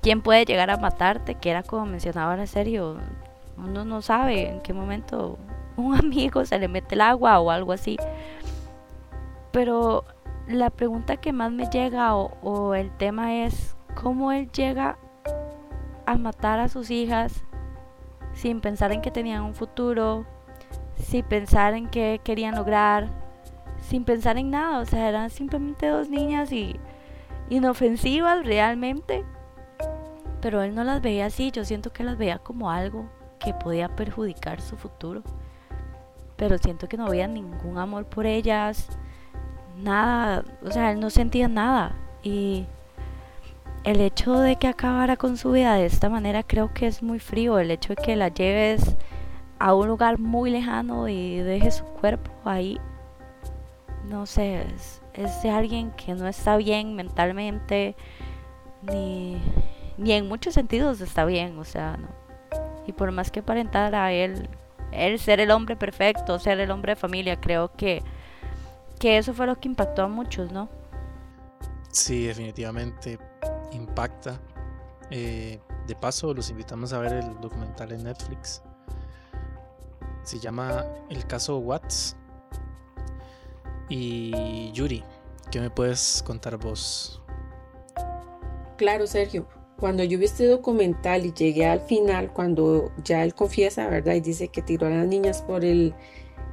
quién 0.00 0.22
puede 0.22 0.44
llegar 0.44 0.70
a 0.70 0.76
matarte, 0.76 1.34
que 1.34 1.50
era 1.50 1.62
como 1.62 1.86
mencionaba 1.86 2.36
la 2.36 2.46
serie, 2.46 2.80
uno 3.56 3.84
no 3.84 4.02
sabe 4.02 4.50
en 4.50 4.60
qué 4.60 4.72
momento 4.72 5.38
un 5.76 5.94
amigo 5.98 6.44
se 6.44 6.58
le 6.58 6.68
mete 6.68 6.94
el 6.94 7.00
agua 7.00 7.40
o 7.40 7.50
algo 7.50 7.72
así. 7.72 7.96
Pero 9.52 10.04
la 10.48 10.70
pregunta 10.70 11.16
que 11.16 11.32
más 11.32 11.52
me 11.52 11.66
llega 11.66 12.14
o, 12.16 12.74
el 12.74 12.90
tema 12.96 13.44
es 13.44 13.76
cómo 13.94 14.32
él 14.32 14.50
llega 14.52 14.98
a 16.06 16.16
matar 16.16 16.60
a 16.60 16.68
sus 16.68 16.90
hijas 16.90 17.44
sin 18.34 18.60
pensar 18.60 18.92
en 18.92 19.00
que 19.00 19.10
tenían 19.10 19.42
un 19.44 19.54
futuro, 19.54 20.26
sin 20.96 21.24
pensar 21.24 21.74
en 21.74 21.88
qué 21.88 22.20
querían 22.22 22.56
lograr, 22.56 23.08
sin 23.78 24.04
pensar 24.04 24.36
en 24.36 24.50
nada. 24.50 24.80
O 24.80 24.86
sea, 24.86 25.08
eran 25.08 25.30
simplemente 25.30 25.86
dos 25.86 26.08
niñas 26.08 26.52
y 26.52 26.78
inofensivas 27.48 28.44
realmente. 28.44 29.24
Pero 30.40 30.62
él 30.62 30.74
no 30.74 30.84
las 30.84 31.00
veía 31.00 31.26
así, 31.26 31.52
yo 31.52 31.64
siento 31.64 31.92
que 31.92 32.04
las 32.04 32.18
veía 32.18 32.38
como 32.38 32.70
algo 32.70 33.08
que 33.44 33.54
podía 33.54 33.88
perjudicar 33.94 34.60
su 34.60 34.76
futuro. 34.76 35.22
Pero 36.36 36.58
siento 36.58 36.88
que 36.88 36.96
no 36.96 37.06
había 37.06 37.28
ningún 37.28 37.78
amor 37.78 38.06
por 38.06 38.26
ellas, 38.26 38.88
nada, 39.76 40.44
o 40.64 40.70
sea, 40.70 40.90
él 40.90 41.00
no 41.00 41.10
sentía 41.10 41.48
nada. 41.48 41.94
Y 42.22 42.66
el 43.84 44.00
hecho 44.00 44.38
de 44.38 44.56
que 44.56 44.66
acabara 44.66 45.16
con 45.16 45.36
su 45.36 45.52
vida 45.52 45.74
de 45.74 45.86
esta 45.86 46.08
manera 46.08 46.42
creo 46.42 46.72
que 46.72 46.86
es 46.86 47.02
muy 47.02 47.20
frío. 47.20 47.58
El 47.58 47.70
hecho 47.70 47.94
de 47.94 48.02
que 48.02 48.16
la 48.16 48.28
lleves 48.28 48.96
a 49.58 49.74
un 49.74 49.86
lugar 49.88 50.18
muy 50.18 50.50
lejano 50.50 51.08
y 51.08 51.36
deje 51.38 51.70
su 51.70 51.84
cuerpo 51.84 52.30
ahí, 52.44 52.80
no 54.08 54.26
sé, 54.26 54.66
es, 55.14 55.42
de 55.42 55.50
alguien 55.50 55.92
que 55.92 56.14
no 56.14 56.26
está 56.26 56.56
bien 56.56 56.96
mentalmente, 56.96 57.94
ni, 58.82 59.40
ni 59.96 60.12
en 60.12 60.28
muchos 60.28 60.54
sentidos 60.54 61.00
está 61.00 61.24
bien, 61.24 61.58
o 61.58 61.64
sea, 61.64 61.96
no. 61.96 62.23
Y 62.86 62.92
por 62.92 63.10
más 63.12 63.30
que 63.30 63.40
aparentara 63.40 64.12
él, 64.12 64.48
él 64.92 65.18
ser 65.18 65.40
el 65.40 65.50
hombre 65.50 65.76
perfecto, 65.76 66.38
ser 66.38 66.60
el 66.60 66.70
hombre 66.70 66.92
de 66.92 66.96
familia, 66.96 67.40
creo 67.40 67.72
que, 67.72 68.02
que 68.98 69.18
eso 69.18 69.34
fue 69.34 69.46
lo 69.46 69.58
que 69.58 69.68
impactó 69.68 70.02
a 70.02 70.08
muchos, 70.08 70.52
¿no? 70.52 70.68
Sí, 71.90 72.26
definitivamente 72.26 73.18
impacta. 73.72 74.40
Eh, 75.10 75.60
de 75.86 75.94
paso, 75.94 76.32
los 76.32 76.50
invitamos 76.50 76.92
a 76.92 76.98
ver 76.98 77.12
el 77.12 77.40
documental 77.40 77.92
en 77.92 78.04
Netflix. 78.04 78.62
Se 80.22 80.38
llama 80.38 80.84
El 81.10 81.26
caso 81.26 81.58
Watts. 81.58 82.16
Y 83.88 84.72
Yuri, 84.72 85.04
¿qué 85.50 85.60
me 85.60 85.70
puedes 85.70 86.22
contar 86.26 86.56
vos? 86.56 87.22
Claro, 88.76 89.06
Sergio. 89.06 89.46
Cuando 89.78 90.04
yo 90.04 90.18
vi 90.18 90.26
este 90.26 90.46
documental 90.46 91.26
y 91.26 91.32
llegué 91.32 91.66
al 91.66 91.80
final, 91.80 92.32
cuando 92.32 92.92
ya 93.02 93.24
él 93.24 93.34
confiesa, 93.34 93.88
¿verdad? 93.88 94.14
Y 94.14 94.20
dice 94.20 94.48
que 94.48 94.62
tiró 94.62 94.86
a 94.86 94.90
las 94.90 95.06
niñas 95.06 95.42
por 95.42 95.64
el, 95.64 95.94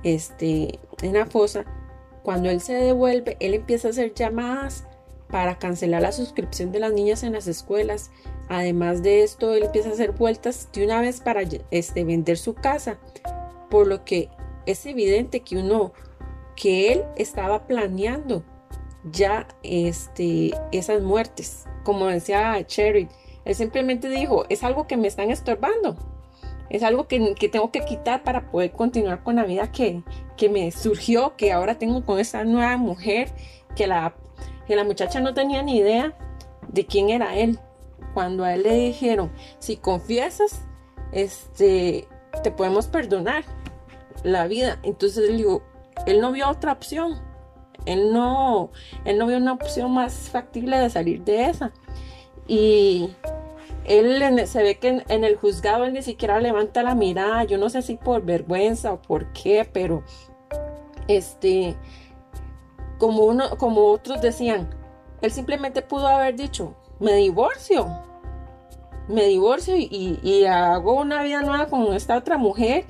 este, 0.03 0.79
en 1.01 1.13
la 1.13 1.25
fosa. 1.25 1.65
Cuando 2.23 2.49
él 2.49 2.61
se 2.61 2.73
devuelve, 2.73 3.37
él 3.39 3.53
empieza 3.53 3.87
a 3.87 3.91
hacer 3.91 4.13
llamadas 4.13 4.85
para 5.29 5.57
cancelar 5.57 6.01
la 6.01 6.11
suscripción 6.11 6.71
de 6.71 6.79
las 6.79 6.93
niñas 6.93 7.23
en 7.23 7.33
las 7.33 7.47
escuelas. 7.47 8.11
Además 8.49 9.01
de 9.01 9.23
esto, 9.23 9.55
él 9.55 9.63
empieza 9.63 9.89
a 9.89 9.93
hacer 9.93 10.11
vueltas 10.11 10.69
de 10.73 10.83
una 10.83 11.01
vez 11.01 11.21
para 11.21 11.41
este, 11.71 12.03
vender 12.03 12.37
su 12.37 12.53
casa, 12.53 12.99
por 13.69 13.87
lo 13.87 14.03
que 14.03 14.29
es 14.65 14.85
evidente 14.85 15.39
que 15.39 15.57
uno, 15.57 15.93
que 16.55 16.91
él 16.91 17.03
estaba 17.15 17.65
planeando 17.65 18.43
ya 19.09 19.47
este, 19.63 20.51
esas 20.71 21.01
muertes. 21.01 21.65
Como 21.83 22.07
decía 22.07 22.63
Cherry, 22.65 23.07
él 23.45 23.55
simplemente 23.55 24.09
dijo, 24.09 24.45
es 24.49 24.63
algo 24.63 24.87
que 24.87 24.97
me 24.97 25.07
están 25.07 25.31
estorbando, 25.31 25.97
es 26.69 26.83
algo 26.83 27.07
que, 27.07 27.33
que 27.35 27.49
tengo 27.49 27.71
que 27.71 27.81
quitar 27.81 28.23
para 28.23 28.51
poder 28.51 28.71
continuar 28.71 29.23
con 29.23 29.35
la 29.35 29.43
vida 29.43 29.71
que, 29.71 30.03
que 30.37 30.49
me 30.49 30.71
surgió, 30.71 31.35
que 31.35 31.51
ahora 31.51 31.77
tengo 31.77 32.05
con 32.05 32.19
esa 32.19 32.43
nueva 32.43 32.77
mujer, 32.77 33.29
que 33.75 33.87
la 33.87 34.13
que 34.71 34.77
la 34.77 34.85
muchacha 34.85 35.19
no 35.19 35.33
tenía 35.33 35.61
ni 35.63 35.77
idea 35.77 36.13
de 36.69 36.85
quién 36.85 37.09
era 37.09 37.35
él. 37.35 37.59
Cuando 38.13 38.45
a 38.45 38.53
él 38.53 38.63
le 38.63 38.73
dijeron, 38.73 39.29
si 39.59 39.75
confiesas, 39.75 40.61
este, 41.11 42.07
te 42.41 42.51
podemos 42.51 42.87
perdonar 42.87 43.43
la 44.23 44.47
vida. 44.47 44.79
Entonces 44.83 45.29
él 45.29 45.37
dijo, 45.37 45.61
él 46.05 46.21
no 46.21 46.31
vio 46.31 46.49
otra 46.49 46.71
opción. 46.71 47.21
Él 47.85 48.13
no, 48.13 48.71
él 49.05 49.17
no 49.17 49.27
vio 49.27 49.37
una 49.37 49.53
opción 49.53 49.91
más 49.91 50.29
factible 50.29 50.77
de 50.77 50.89
salir 50.89 51.23
de 51.23 51.45
esa. 51.45 51.71
Y 52.47 53.09
él 53.85 54.47
se 54.47 54.63
ve 54.63 54.77
que 54.77 55.03
en, 55.07 55.23
el 55.23 55.35
juzgado 55.35 55.85
él 55.85 55.93
ni 55.93 56.01
siquiera 56.01 56.39
levanta 56.39 56.83
la 56.83 56.95
mirada. 56.95 57.43
Yo 57.43 57.57
no 57.57 57.69
sé 57.69 57.81
si 57.81 57.95
por 57.95 58.23
vergüenza 58.23 58.93
o 58.93 59.01
por 59.01 59.31
qué, 59.33 59.67
pero 59.71 60.03
este, 61.07 61.75
como, 62.97 63.23
uno, 63.23 63.57
como 63.57 63.85
otros 63.87 64.21
decían, 64.21 64.69
él 65.21 65.31
simplemente 65.31 65.81
pudo 65.81 66.07
haber 66.07 66.35
dicho, 66.35 66.75
me 66.99 67.13
divorcio, 67.13 67.87
me 69.07 69.25
divorcio 69.25 69.75
y, 69.77 70.45
hago 70.45 70.93
una 70.93 71.23
vida 71.23 71.41
nueva 71.41 71.67
con 71.67 71.93
esta 71.93 72.17
otra 72.17 72.37
mujer 72.37 72.85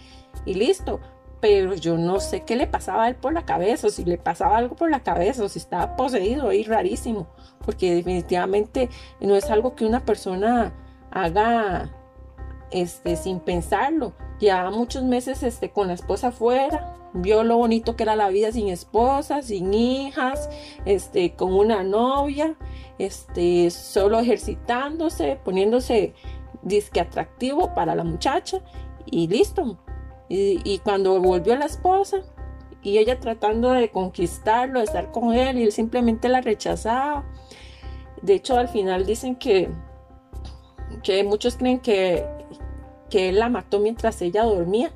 y 0.45 0.53
listo. 0.53 0.99
Pero 1.41 1.73
yo 1.73 1.97
no 1.97 2.19
sé 2.19 2.41
qué 2.41 2.55
le 2.55 2.67
pasaba 2.67 3.05
a 3.05 3.09
él 3.09 3.15
por 3.15 3.33
la 3.33 3.45
cabeza, 3.45 3.87
o 3.87 3.89
si 3.89 4.05
le 4.05 4.17
pasaba 4.17 4.57
algo 4.57 4.75
por 4.75 4.89
la 4.91 5.01
cabeza, 5.01 5.43
o 5.43 5.49
si 5.49 5.59
estaba 5.59 5.95
poseído 5.95 6.49
ahí 6.49 6.63
rarísimo, 6.63 7.27
porque 7.65 7.95
definitivamente 7.95 8.89
no 9.19 9.35
es 9.35 9.49
algo 9.49 9.75
que 9.75 9.85
una 9.85 10.05
persona 10.05 10.73
haga 11.11 11.91
este, 12.71 13.15
sin 13.15 13.39
pensarlo. 13.39 14.13
ya 14.39 14.69
muchos 14.71 15.03
meses 15.03 15.43
este, 15.43 15.69
con 15.71 15.87
la 15.87 15.93
esposa 15.93 16.29
afuera, 16.29 16.95
vio 17.13 17.43
lo 17.43 17.57
bonito 17.57 17.95
que 17.95 18.03
era 18.03 18.15
la 18.15 18.29
vida 18.29 18.51
sin 18.51 18.69
esposa, 18.69 19.41
sin 19.41 19.73
hijas, 19.73 20.49
este, 20.85 21.35
con 21.35 21.53
una 21.53 21.83
novia, 21.83 22.55
este, 22.97 23.69
solo 23.69 24.19
ejercitándose, 24.19 25.39
poniéndose 25.43 26.13
disque 26.63 26.99
atractivo 26.99 27.73
para 27.73 27.95
la 27.95 28.03
muchacha 28.03 28.61
y 29.05 29.27
listo. 29.27 29.77
Y, 30.33 30.79
cuando 30.79 31.19
volvió 31.19 31.57
la 31.57 31.65
esposa 31.65 32.21
y 32.81 32.99
ella 32.99 33.19
tratando 33.19 33.71
de 33.71 33.91
conquistarlo, 33.91 34.79
de 34.79 34.85
estar 34.85 35.11
con 35.11 35.33
él 35.33 35.57
y 35.57 35.63
él 35.63 35.73
simplemente 35.73 36.29
la 36.29 36.39
rechazaba. 36.39 37.25
De 38.21 38.35
hecho, 38.35 38.57
al 38.57 38.69
final 38.69 39.05
dicen 39.05 39.35
que, 39.35 39.69
que 41.03 41.25
muchos 41.25 41.57
creen 41.57 41.81
que, 41.81 42.25
que 43.09 43.27
él 43.27 43.39
la 43.39 43.49
mató 43.49 43.81
mientras 43.81 44.21
ella 44.21 44.43
dormía 44.43 44.93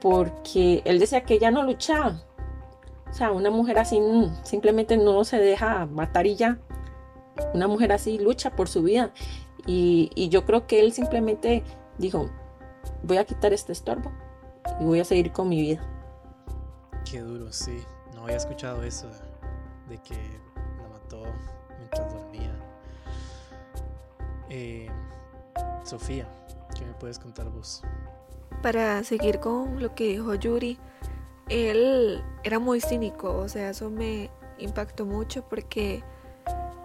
porque 0.00 0.80
él 0.86 0.98
decía 0.98 1.24
que 1.24 1.34
ella 1.34 1.50
no 1.50 1.62
luchaba. 1.62 2.22
O 3.10 3.12
sea, 3.12 3.32
una 3.32 3.50
mujer 3.50 3.78
así 3.78 4.00
simplemente 4.44 4.96
no 4.96 5.24
se 5.24 5.36
deja 5.36 5.84
matar 5.84 6.26
y 6.26 6.36
ya. 6.36 6.58
Una 7.52 7.68
mujer 7.68 7.92
así 7.92 8.16
lucha 8.18 8.56
por 8.56 8.68
su 8.68 8.82
vida. 8.82 9.12
Y, 9.66 10.10
yo 10.30 10.46
creo 10.46 10.66
que 10.66 10.80
él 10.80 10.94
simplemente 10.94 11.64
dijo, 11.98 12.30
voy 13.02 13.18
a 13.18 13.24
quitar 13.26 13.52
este 13.52 13.72
estorbo 13.72 14.23
y 14.80 14.84
voy 14.84 15.00
a 15.00 15.04
seguir 15.04 15.32
con 15.32 15.48
mi 15.48 15.60
vida. 15.60 15.82
Qué 17.10 17.20
duro, 17.20 17.52
sí. 17.52 17.82
No 18.14 18.24
había 18.24 18.36
escuchado 18.36 18.82
eso 18.82 19.08
de 19.88 19.98
que 19.98 20.14
la 20.14 20.88
mató 20.88 21.24
mientras 21.78 22.12
dormía. 22.12 22.54
Eh, 24.48 24.88
Sofía, 25.84 26.26
¿qué 26.76 26.84
me 26.84 26.92
puedes 26.94 27.18
contar 27.18 27.48
vos? 27.50 27.82
para 28.64 29.04
seguir 29.04 29.40
con 29.40 29.78
lo 29.82 29.94
que 29.94 30.04
dijo 30.04 30.34
Yuri, 30.34 30.78
él 31.50 32.24
era 32.44 32.58
muy 32.58 32.80
cínico, 32.80 33.36
o 33.36 33.46
sea, 33.46 33.68
eso 33.68 33.90
me 33.90 34.30
impactó 34.56 35.04
mucho 35.04 35.46
porque 35.46 36.02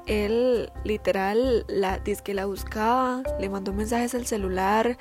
él 0.05 0.69
literal 0.83 1.65
la 1.69 1.99
dice 1.99 2.21
que 2.21 2.33
la 2.33 2.47
buscaba, 2.47 3.23
le 3.39 3.47
mandó 3.47 3.71
mensajes 3.71 4.13
al 4.13 4.25
celular, 4.25 4.97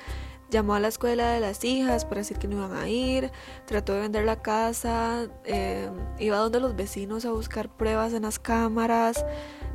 llamó 0.49 0.75
a 0.75 0.79
la 0.79 0.87
escuela 0.87 1.31
de 1.31 1.39
las 1.39 1.63
hijas 1.63 2.05
para 2.05 2.21
decir 2.21 2.37
que 2.37 2.47
no 2.47 2.57
iban 2.57 2.75
a 2.75 2.89
ir, 2.89 3.31
trató 3.65 3.93
de 3.93 4.01
vender 4.01 4.25
la 4.25 4.41
casa, 4.41 5.27
eh, 5.45 5.89
iba 6.17 6.37
donde 6.37 6.59
los 6.59 6.75
vecinos 6.75 7.25
a 7.25 7.31
buscar 7.31 7.69
pruebas 7.69 8.13
en 8.13 8.23
las 8.23 8.39
cámaras. 8.39 9.25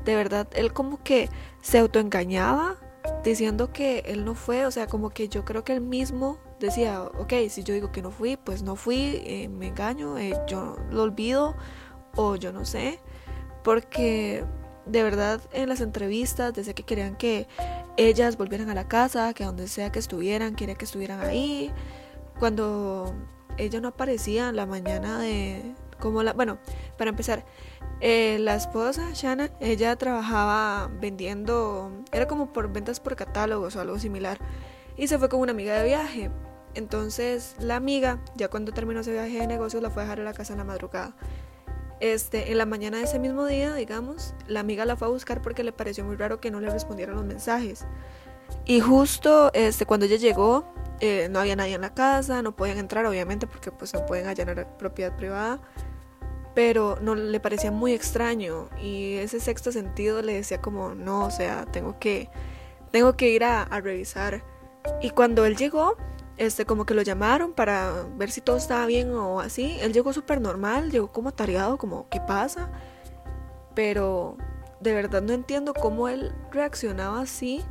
De 0.05 0.17
verdad, 0.17 0.49
él 0.55 0.73
como 0.73 1.03
que 1.03 1.29
se 1.63 1.79
autoengañaba 1.79 2.77
diciendo 3.23 3.73
que 3.73 4.01
él 4.07 4.25
no 4.25 4.35
fue, 4.35 4.67
o 4.67 4.71
sea, 4.71 4.87
como 4.87 5.11
que 5.11 5.29
yo 5.29 5.45
creo 5.45 5.65
que 5.65 5.73
él 5.73 5.81
mismo 5.81 6.39
decía, 6.61 7.03
ok, 7.03 7.33
si 7.49 7.63
yo 7.63 7.75
digo 7.75 7.93
que 7.93 8.03
no 8.03 8.11
fui, 8.11 8.37
pues 8.37 8.63
no 8.63 8.77
fui, 8.77 9.23
eh, 9.25 9.49
me 9.49 9.69
engaño, 9.69 10.19
eh, 10.19 10.35
yo 10.47 10.77
lo 10.91 11.03
olvido 11.03 11.55
o 12.17 12.37
yo 12.37 12.53
no 12.53 12.65
sé, 12.65 13.01
porque 13.63 14.45
de 14.87 15.03
verdad 15.03 15.41
en 15.53 15.69
las 15.69 15.81
entrevistas 15.81 16.53
decía 16.53 16.75
que 16.75 16.83
querían 16.83 17.17
que 17.17 17.49
ellas 17.97 18.37
volvieran 18.37 18.71
a 18.71 18.75
la 18.75 18.89
casa, 18.89 19.35
que 19.35 19.45
donde 19.45 19.69
sea 19.69 19.93
que 19.93 19.99
estuvieran, 19.99 20.55
quería 20.55 20.75
que 20.75 20.85
estuvieran 20.85 21.21
ahí. 21.21 21.73
Cuando 22.39 23.15
ella 23.57 23.81
no 23.81 23.89
aparecía 23.89 24.49
en 24.49 24.57
la 24.57 24.67
mañana 24.67 25.19
de 25.19 25.75
como 26.01 26.23
la, 26.23 26.33
bueno, 26.33 26.59
para 26.99 27.11
empezar, 27.11 27.45
eh, 28.01 28.39
la 28.41 28.57
esposa, 28.57 29.11
Shanna, 29.15 29.51
ella 29.61 29.97
trabajaba 29.97 30.91
vendiendo, 31.01 31.91
era 32.13 32.27
como 32.27 32.53
por 32.53 32.73
ventas 32.73 33.01
por 33.01 33.17
catálogos 33.17 33.77
o 33.77 33.81
algo 33.81 33.99
similar, 33.99 34.39
y 34.97 35.07
se 35.09 35.19
fue 35.19 35.29
con 35.29 35.41
una 35.41 35.53
amiga 35.53 35.79
de 35.79 35.85
viaje. 35.85 36.31
Entonces 36.75 37.55
la 37.61 37.77
amiga, 37.77 38.21
ya 38.37 38.49
cuando 38.49 38.73
terminó 38.73 39.01
ese 39.01 39.13
viaje 39.13 39.39
de 39.39 39.47
negocios, 39.47 39.83
la 39.83 39.91
fue 39.91 40.03
a 40.03 40.07
dejar 40.07 40.21
a 40.21 40.25
la 40.25 40.35
casa 40.35 40.53
en 40.53 40.59
la 40.59 40.65
madrugada. 40.65 41.15
Este, 42.05 42.53
en 42.53 42.59
la 42.59 42.67
mañana 42.67 42.99
de 42.99 43.05
ese 43.05 43.19
mismo 43.19 43.47
día, 43.47 43.73
digamos, 43.73 44.35
la 44.47 44.61
amiga 44.61 44.85
la 44.85 44.95
fue 44.95 45.09
a 45.09 45.11
buscar 45.11 45.41
porque 45.41 45.65
le 45.65 45.73
pareció 45.73 46.05
muy 46.05 46.17
raro 46.17 46.39
que 46.39 46.51
no 46.51 46.61
le 46.61 46.69
respondieran 46.69 47.17
los 47.17 47.25
mensajes. 47.25 47.87
Y 48.67 48.81
justo 48.81 49.51
este, 49.55 49.87
cuando 49.87 50.05
ella 50.05 50.17
llegó, 50.17 50.67
eh, 51.01 51.29
no 51.31 51.39
había 51.39 51.57
nadie 51.57 51.77
en 51.77 51.81
la 51.81 51.95
casa, 51.95 52.43
no 52.43 52.55
podían 52.55 52.77
entrar 52.77 53.07
obviamente 53.07 53.47
porque 53.47 53.73
pues 53.73 53.95
no 53.95 54.05
pueden 54.05 54.27
allanar 54.27 54.77
propiedad 54.77 55.17
privada, 55.17 55.61
pero 56.55 56.99
no 57.01 57.15
le 57.15 57.41
parecía 57.41 57.71
muy 57.71 57.95
extraño 57.95 58.69
y 58.83 59.15
ese 59.15 59.41
sexto 59.41 59.73
sentido 59.73 60.21
le 60.21 60.35
decía 60.35 60.61
como 60.61 60.95
no, 60.95 61.25
o 61.25 61.31
sea, 61.31 61.65
tengo 61.65 61.99
que 61.99 62.29
tengo 62.91 63.17
que 63.17 63.31
ir 63.31 63.45
a, 63.45 63.63
a 63.63 63.81
revisar. 63.81 64.45
Y 65.01 65.09
cuando 65.09 65.47
él 65.47 65.57
llegó, 65.57 65.97
este, 66.37 66.65
como 66.65 66.85
que 66.85 66.95
lo 66.95 67.03
llamaron 67.03 67.53
para 67.53 68.07
ver 68.17 68.31
si 68.31 68.41
todo 68.41 68.57
estaba 68.57 68.87
bien 68.87 69.15
o 69.15 69.41
así. 69.41 69.77
Él 69.81 69.93
llegó 69.93 70.13
súper 70.13 70.41
normal, 70.41 70.91
llegó 70.91 71.13
como 71.13 71.33
tareado, 71.33 71.79
como, 71.79 72.09
¿qué 72.09 72.21
pasa? 72.21 72.71
Pero 73.75 74.37
de 74.81 74.93
verdad 74.93 75.23
no 75.23 75.33
entiendo 75.33 75.75
cómo 75.75 76.09
él 76.09 76.33
reaccionaba 76.51 77.21
así, 77.21 77.63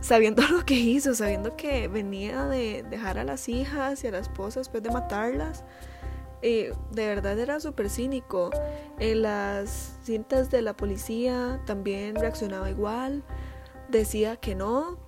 sabiendo 0.00 0.42
lo 0.50 0.64
que 0.64 0.74
hizo, 0.74 1.14
sabiendo 1.14 1.56
que 1.56 1.88
venía 1.88 2.46
de 2.46 2.84
dejar 2.88 3.18
a 3.18 3.24
las 3.24 3.48
hijas 3.48 4.04
y 4.04 4.08
a 4.08 4.10
la 4.12 4.18
esposa 4.18 4.60
después 4.60 4.82
de 4.82 4.90
matarlas. 4.90 5.64
Y 6.42 6.68
de 6.90 7.06
verdad 7.06 7.38
era 7.38 7.60
súper 7.60 7.90
cínico. 7.90 8.50
En 8.98 9.22
las 9.22 9.98
cintas 10.02 10.50
de 10.50 10.62
la 10.62 10.74
policía 10.74 11.60
también 11.66 12.16
reaccionaba 12.16 12.70
igual. 12.70 13.24
Decía 13.88 14.36
que 14.36 14.54
no, 14.54 14.98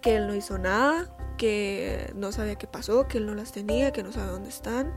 que 0.00 0.16
él 0.16 0.26
no 0.26 0.34
hizo 0.34 0.58
nada, 0.58 1.15
que 1.36 2.12
no 2.14 2.32
sabía 2.32 2.56
qué 2.56 2.66
pasó, 2.66 3.06
que 3.08 3.18
él 3.18 3.26
no 3.26 3.34
las 3.34 3.52
tenía, 3.52 3.92
que 3.92 4.02
no 4.02 4.12
sabía 4.12 4.30
dónde 4.30 4.48
están, 4.48 4.94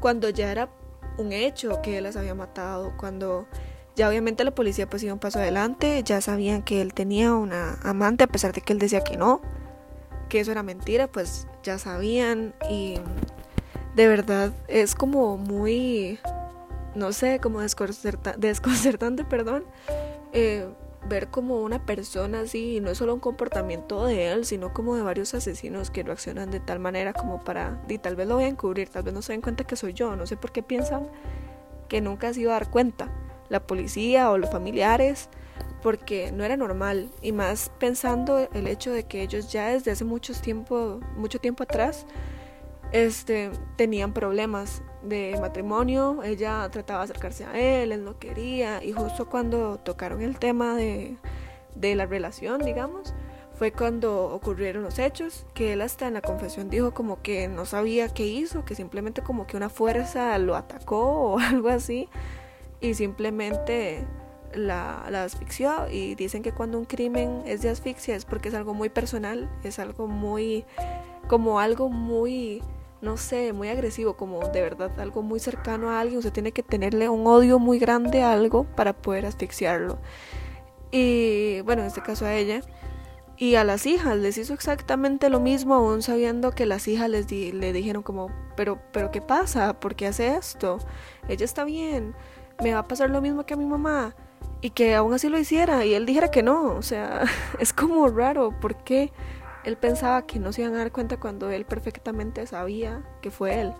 cuando 0.00 0.28
ya 0.30 0.50
era 0.50 0.68
un 1.18 1.32
hecho 1.32 1.80
que 1.82 1.98
él 1.98 2.04
las 2.04 2.16
había 2.16 2.34
matado, 2.34 2.92
cuando 2.96 3.46
ya 3.96 4.08
obviamente 4.08 4.44
la 4.44 4.54
policía 4.54 4.88
pues 4.88 5.02
iba 5.02 5.12
un 5.12 5.20
paso 5.20 5.38
adelante, 5.38 6.02
ya 6.04 6.20
sabían 6.20 6.62
que 6.62 6.80
él 6.80 6.94
tenía 6.94 7.34
una 7.34 7.78
amante 7.82 8.24
a 8.24 8.26
pesar 8.26 8.52
de 8.52 8.60
que 8.60 8.72
él 8.72 8.78
decía 8.78 9.02
que 9.02 9.16
no, 9.16 9.40
que 10.28 10.40
eso 10.40 10.50
era 10.50 10.62
mentira, 10.62 11.06
pues 11.06 11.46
ya 11.62 11.78
sabían. 11.78 12.54
Y 12.68 12.98
de 13.94 14.08
verdad 14.08 14.52
es 14.68 14.94
como 14.94 15.36
muy, 15.36 16.18
no 16.94 17.12
sé, 17.12 17.38
como 17.40 17.60
desconcertante, 17.60 19.24
perdón, 19.28 19.64
eh, 20.32 20.68
ver 21.08 21.28
como 21.28 21.62
una 21.62 21.84
persona 21.84 22.40
así, 22.40 22.76
y 22.76 22.80
no 22.80 22.90
es 22.90 22.98
solo 22.98 23.14
un 23.14 23.20
comportamiento 23.20 24.04
de 24.06 24.32
él, 24.32 24.44
sino 24.44 24.72
como 24.72 24.96
de 24.96 25.02
varios 25.02 25.34
asesinos 25.34 25.90
que 25.90 26.02
reaccionan 26.02 26.50
de 26.50 26.60
tal 26.60 26.78
manera 26.78 27.12
como 27.12 27.42
para, 27.42 27.82
y 27.88 27.98
tal 27.98 28.16
vez 28.16 28.26
lo 28.26 28.36
voy 28.36 28.44
a 28.44 28.48
encubrir, 28.48 28.88
tal 28.88 29.02
vez 29.02 29.14
no 29.14 29.22
se 29.22 29.32
den 29.32 29.40
cuenta 29.40 29.64
que 29.64 29.76
soy 29.76 29.92
yo, 29.92 30.16
no 30.16 30.26
sé 30.26 30.36
por 30.36 30.52
qué 30.52 30.62
piensan 30.62 31.08
que 31.88 32.00
nunca 32.00 32.32
se 32.32 32.40
iba 32.40 32.52
a 32.52 32.60
dar 32.60 32.70
cuenta, 32.70 33.10
la 33.48 33.66
policía 33.66 34.30
o 34.30 34.38
los 34.38 34.50
familiares, 34.50 35.28
porque 35.82 36.32
no 36.32 36.44
era 36.44 36.56
normal, 36.56 37.10
y 37.20 37.32
más 37.32 37.70
pensando 37.78 38.48
el 38.54 38.66
hecho 38.66 38.90
de 38.90 39.04
que 39.04 39.22
ellos 39.22 39.52
ya 39.52 39.68
desde 39.68 39.90
hace 39.90 40.04
mucho 40.04 40.32
tiempo, 40.32 41.00
mucho 41.16 41.38
tiempo 41.38 41.62
atrás, 41.62 42.06
este, 42.92 43.50
tenían 43.76 44.12
problemas 44.12 44.82
de 45.04 45.36
matrimonio, 45.40 46.22
ella 46.24 46.68
trataba 46.70 47.00
de 47.00 47.04
acercarse 47.04 47.44
a 47.44 47.58
él, 47.58 47.92
él 47.92 48.04
no 48.04 48.18
quería, 48.18 48.82
y 48.82 48.92
justo 48.92 49.28
cuando 49.28 49.78
tocaron 49.78 50.22
el 50.22 50.38
tema 50.38 50.74
de, 50.74 51.16
de 51.74 51.94
la 51.94 52.06
relación, 52.06 52.60
digamos, 52.64 53.14
fue 53.54 53.70
cuando 53.70 54.24
ocurrieron 54.32 54.82
los 54.82 54.98
hechos, 54.98 55.46
que 55.54 55.74
él 55.74 55.82
hasta 55.82 56.08
en 56.08 56.14
la 56.14 56.22
confesión 56.22 56.70
dijo 56.70 56.92
como 56.92 57.22
que 57.22 57.46
no 57.48 57.66
sabía 57.66 58.08
qué 58.08 58.26
hizo, 58.26 58.64
que 58.64 58.74
simplemente 58.74 59.22
como 59.22 59.46
que 59.46 59.56
una 59.56 59.68
fuerza 59.68 60.36
lo 60.38 60.56
atacó 60.56 61.32
o 61.32 61.38
algo 61.38 61.68
así, 61.68 62.08
y 62.80 62.94
simplemente 62.94 64.04
la, 64.54 65.06
la 65.10 65.24
asfixió, 65.24 65.88
y 65.90 66.14
dicen 66.14 66.42
que 66.42 66.52
cuando 66.52 66.78
un 66.78 66.84
crimen 66.84 67.42
es 67.46 67.62
de 67.62 67.70
asfixia 67.70 68.16
es 68.16 68.24
porque 68.24 68.48
es 68.48 68.54
algo 68.54 68.74
muy 68.74 68.88
personal, 68.88 69.50
es 69.62 69.78
algo 69.78 70.08
muy, 70.08 70.64
como 71.28 71.60
algo 71.60 71.88
muy 71.88 72.62
no 73.00 73.16
sé, 73.16 73.52
muy 73.52 73.68
agresivo, 73.68 74.16
como 74.16 74.40
de 74.48 74.62
verdad 74.62 74.98
algo 74.98 75.22
muy 75.22 75.40
cercano 75.40 75.90
a 75.90 76.00
alguien, 76.00 76.18
usted 76.18 76.32
tiene 76.32 76.52
que 76.52 76.62
tenerle 76.62 77.08
un 77.08 77.26
odio 77.26 77.58
muy 77.58 77.78
grande 77.78 78.22
a 78.22 78.32
algo 78.32 78.64
para 78.64 78.92
poder 78.92 79.26
asfixiarlo. 79.26 79.98
Y 80.90 81.60
bueno, 81.62 81.82
en 81.82 81.88
este 81.88 82.02
caso 82.02 82.24
a 82.24 82.34
ella. 82.34 82.62
Y 83.36 83.56
a 83.56 83.64
las 83.64 83.84
hijas 83.86 84.16
les 84.16 84.38
hizo 84.38 84.54
exactamente 84.54 85.28
lo 85.28 85.40
mismo, 85.40 85.74
aún 85.74 86.02
sabiendo 86.02 86.52
que 86.52 86.66
las 86.66 86.86
hijas 86.86 87.10
les 87.10 87.30
le 87.30 87.72
dijeron 87.72 88.04
como, 88.04 88.30
pero, 88.56 88.78
pero 88.92 89.10
¿qué 89.10 89.20
pasa? 89.20 89.80
¿Por 89.80 89.96
qué 89.96 90.06
hace 90.06 90.36
esto? 90.36 90.78
Ella 91.28 91.44
está 91.44 91.64
bien, 91.64 92.14
me 92.62 92.72
va 92.72 92.80
a 92.80 92.88
pasar 92.88 93.10
lo 93.10 93.20
mismo 93.20 93.44
que 93.44 93.54
a 93.54 93.56
mi 93.56 93.64
mamá. 93.64 94.14
Y 94.60 94.70
que 94.70 94.94
aún 94.94 95.12
así 95.12 95.28
lo 95.28 95.38
hiciera 95.38 95.84
y 95.84 95.94
él 95.94 96.06
dijera 96.06 96.30
que 96.30 96.42
no, 96.42 96.76
o 96.76 96.82
sea, 96.82 97.24
es 97.58 97.72
como 97.72 98.06
raro, 98.08 98.50
¿por 98.60 98.76
qué? 98.76 99.12
Él 99.64 99.78
pensaba 99.78 100.26
que 100.26 100.38
no 100.38 100.52
se 100.52 100.62
iban 100.62 100.74
a 100.74 100.78
dar 100.78 100.92
cuenta 100.92 101.18
cuando 101.18 101.50
él 101.50 101.64
perfectamente 101.64 102.46
sabía 102.46 103.02
que 103.22 103.30
fue 103.30 103.60
él. 103.60 103.72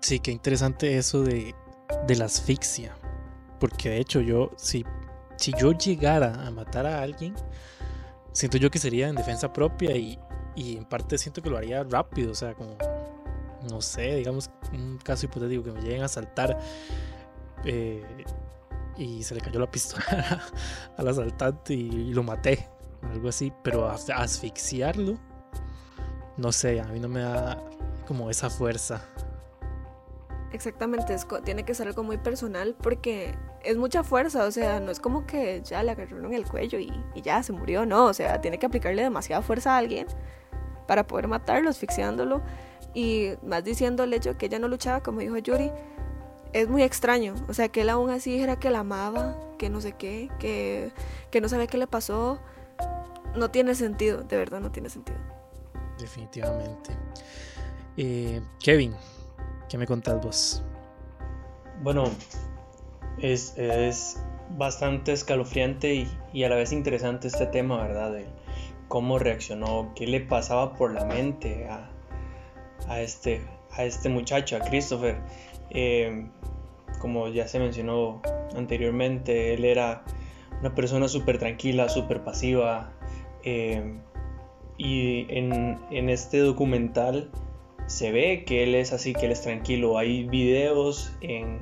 Sí, 0.00 0.18
qué 0.18 0.30
interesante 0.30 0.96
eso 0.96 1.22
de, 1.22 1.54
la 2.08 2.24
asfixia. 2.24 2.96
Porque 3.58 3.90
de 3.90 3.98
hecho 3.98 4.20
yo, 4.22 4.50
si, 4.56 4.84
si 5.36 5.52
yo 5.58 5.72
llegara 5.72 6.46
a 6.46 6.50
matar 6.50 6.86
a 6.86 7.02
alguien, 7.02 7.34
siento 8.32 8.56
yo 8.56 8.70
que 8.70 8.78
sería 8.78 9.08
en 9.08 9.14
defensa 9.14 9.52
propia 9.52 9.94
y, 9.96 10.18
en 10.56 10.84
parte 10.84 11.18
siento 11.18 11.42
que 11.42 11.50
lo 11.50 11.58
haría 11.58 11.84
rápido. 11.84 12.32
O 12.32 12.34
sea, 12.34 12.54
como, 12.54 12.78
no 13.68 13.82
sé, 13.82 14.16
digamos, 14.16 14.50
un 14.72 14.98
caso 15.04 15.26
hipotético 15.26 15.64
que 15.64 15.72
me 15.72 15.82
lleguen 15.82 16.02
a 16.02 16.08
saltar 16.08 16.58
eh, 17.66 18.24
y 18.96 19.22
se 19.22 19.34
le 19.34 19.42
cayó 19.42 19.60
la 19.60 19.70
pistola 19.70 20.42
al 20.96 21.08
asaltante 21.08 21.74
y 21.74 22.14
lo 22.14 22.22
maté 22.22 22.70
algo 23.02 23.28
así, 23.28 23.52
pero 23.62 23.88
asfixiarlo, 23.88 25.18
no 26.36 26.52
sé, 26.52 26.80
a 26.80 26.84
mí 26.86 27.00
no 27.00 27.08
me 27.08 27.20
da 27.20 27.62
como 28.06 28.30
esa 28.30 28.50
fuerza. 28.50 29.02
Exactamente, 30.52 31.16
tiene 31.44 31.64
que 31.64 31.74
ser 31.74 31.86
algo 31.86 32.02
muy 32.02 32.18
personal 32.18 32.74
porque 32.82 33.36
es 33.62 33.76
mucha 33.76 34.02
fuerza, 34.02 34.44
o 34.44 34.50
sea, 34.50 34.80
no 34.80 34.90
es 34.90 34.98
como 34.98 35.24
que 35.24 35.62
ya 35.62 35.82
le 35.84 35.92
agarraron 35.92 36.34
el 36.34 36.44
cuello 36.44 36.78
y, 36.80 36.92
ya 37.22 37.42
se 37.42 37.52
murió, 37.52 37.86
no, 37.86 38.06
o 38.06 38.14
sea, 38.14 38.40
tiene 38.40 38.58
que 38.58 38.66
aplicarle 38.66 39.02
demasiada 39.02 39.42
fuerza 39.42 39.74
a 39.74 39.78
alguien 39.78 40.06
para 40.88 41.06
poder 41.06 41.28
matarlo, 41.28 41.70
asfixiándolo 41.70 42.42
y 42.94 43.34
más 43.44 43.62
diciendo 43.62 44.02
el 44.02 44.12
hecho 44.12 44.36
que 44.36 44.46
ella 44.46 44.58
no 44.58 44.66
luchaba, 44.66 45.02
como 45.02 45.20
dijo 45.20 45.38
Yuri, 45.38 45.70
es 46.52 46.68
muy 46.68 46.82
extraño, 46.82 47.34
o 47.48 47.54
sea, 47.54 47.68
que 47.68 47.82
él 47.82 47.90
aún 47.90 48.10
así 48.10 48.32
dijera 48.32 48.58
que 48.58 48.70
la 48.70 48.80
amaba, 48.80 49.38
que 49.56 49.70
no 49.70 49.80
sé 49.80 49.92
qué, 49.92 50.28
que, 50.40 50.90
que 51.30 51.40
no 51.40 51.48
sabía 51.48 51.68
qué 51.68 51.78
le 51.78 51.86
pasó, 51.86 52.40
no 53.36 53.50
tiene 53.50 53.74
sentido, 53.74 54.22
de 54.22 54.36
verdad 54.36 54.60
no 54.60 54.70
tiene 54.70 54.90
sentido. 54.90 55.18
Definitivamente. 55.98 56.90
Eh, 57.96 58.40
Kevin, 58.58 58.94
¿qué 59.68 59.78
me 59.78 59.86
contás 59.86 60.22
vos? 60.22 60.62
Bueno, 61.82 62.04
es, 63.18 64.18
bastante 64.56 65.12
escalofriante 65.12 66.06
y, 66.32 66.44
a 66.44 66.48
la 66.48 66.56
vez 66.56 66.72
interesante 66.72 67.28
este 67.28 67.46
tema, 67.46 67.82
¿verdad? 67.82 68.12
De 68.12 68.26
cómo 68.88 69.18
reaccionó, 69.18 69.92
qué 69.94 70.06
le 70.06 70.20
pasaba 70.20 70.74
por 70.74 70.92
la 70.92 71.04
mente 71.04 71.68
a, 72.88 73.00
este, 73.00 73.42
a 73.72 73.84
este 73.84 74.08
muchacho, 74.08 74.56
a 74.56 74.60
Christopher. 74.60 75.18
Eh, 75.70 76.26
como 76.98 77.28
ya 77.28 77.46
se 77.46 77.58
mencionó 77.58 78.20
anteriormente, 78.56 79.54
él 79.54 79.64
era 79.64 80.04
una 80.60 80.74
persona 80.74 81.08
súper 81.08 81.38
tranquila, 81.38 81.88
súper 81.88 82.22
pasiva, 82.22 82.92
eh, 83.44 83.98
y 84.82 85.26
en, 85.28 86.08
este 86.08 86.38
documental 86.38 87.30
se 87.86 88.12
ve 88.12 88.44
que 88.46 88.62
él 88.62 88.74
es 88.74 88.94
así, 88.94 89.12
que 89.12 89.26
él 89.26 89.32
es 89.32 89.42
tranquilo. 89.42 89.98
Hay 89.98 90.24
videos 90.24 91.12
en, 91.20 91.60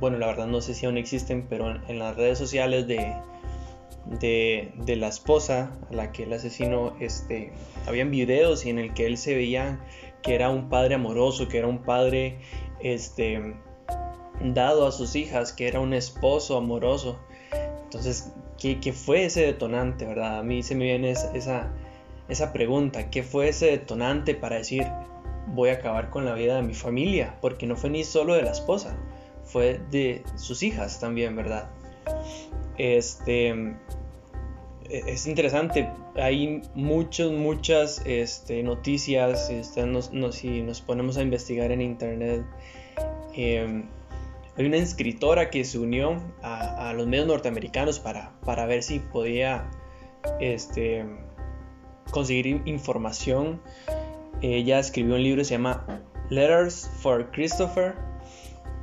bueno, 0.00 0.16
la 0.16 0.28
verdad 0.28 0.46
no 0.46 0.62
sé 0.62 0.72
si 0.72 0.86
aún 0.86 0.96
existen, 0.96 1.46
pero 1.46 1.76
en, 1.88 1.98
las 1.98 2.16
redes 2.16 2.38
sociales 2.38 2.86
de, 2.86 3.14
de, 4.06 4.96
la 4.96 5.08
esposa 5.08 5.76
a 5.90 5.94
la 5.94 6.10
que 6.10 6.22
el 6.22 6.32
asesino, 6.32 6.96
este, 7.00 7.52
habían 7.86 8.10
videos 8.10 8.64
y 8.64 8.70
en 8.70 8.78
el 8.78 8.94
que 8.94 9.04
él 9.04 9.18
se 9.18 9.34
veía 9.34 9.78
que 10.22 10.34
era 10.34 10.48
un 10.48 10.70
padre 10.70 10.94
amoroso, 10.94 11.48
que 11.48 11.58
era 11.58 11.66
un 11.66 11.82
padre, 11.82 12.38
este, 12.80 13.56
dado 14.42 14.86
a 14.86 14.92
sus 14.92 15.16
hijas, 15.16 15.52
que 15.52 15.68
era 15.68 15.80
un 15.80 15.94
esposo 15.94 16.56
amoroso. 16.56 17.18
Entonces 17.84 18.32
¿Qué, 18.58 18.92
fue 18.92 19.26
ese 19.26 19.42
detonante, 19.42 20.06
verdad? 20.06 20.38
A 20.38 20.42
mí 20.42 20.62
se 20.62 20.74
me 20.74 20.86
viene 20.86 21.10
esa, 21.10 21.70
esa 22.28 22.52
pregunta, 22.52 23.10
¿qué 23.10 23.22
fue 23.22 23.48
ese 23.48 23.66
detonante 23.66 24.34
para 24.34 24.56
decir, 24.56 24.86
voy 25.48 25.68
a 25.68 25.74
acabar 25.74 26.10
con 26.10 26.24
la 26.24 26.34
vida 26.34 26.56
de 26.56 26.62
mi 26.62 26.74
familia, 26.74 27.36
porque 27.40 27.66
no 27.66 27.76
fue 27.76 27.90
ni 27.90 28.02
solo 28.02 28.34
de 28.34 28.42
la 28.42 28.52
esposa, 28.52 28.96
fue 29.44 29.80
de 29.90 30.22
sus 30.36 30.62
hijas 30.62 30.98
también, 30.98 31.36
¿verdad? 31.36 31.68
Este 32.78 33.48
e-, 33.48 33.74
es 34.88 35.26
interesante, 35.26 35.90
hay 36.14 36.62
muchas, 36.74 37.30
muchas 37.30 38.00
este, 38.06 38.62
noticias, 38.62 39.50
este, 39.50 39.82
si 40.32 40.62
nos 40.62 40.80
ponemos 40.80 41.18
a 41.18 41.22
investigar 41.22 41.70
en 41.72 41.82
internet, 41.82 42.42
em, 43.34 43.84
hay 44.56 44.66
una 44.66 44.78
escritora 44.78 45.50
que 45.50 45.64
se 45.64 45.78
unió 45.78 46.22
a, 46.42 46.92
los 46.94 47.06
medios 47.06 47.26
norteamericanos 47.26 48.00
para, 48.00 48.32
para 48.44 48.64
ver 48.64 48.82
si 48.82 49.00
podía 49.00 49.70
este, 50.40 51.04
conseguir 52.10 52.62
información. 52.64 53.60
Ella 54.40 54.78
escribió 54.78 55.16
un 55.16 55.22
libro 55.22 55.40
que 55.40 55.44
se 55.44 55.54
llama 55.54 56.02
Letters 56.30 56.90
for 57.00 57.30
Christopher. 57.32 57.94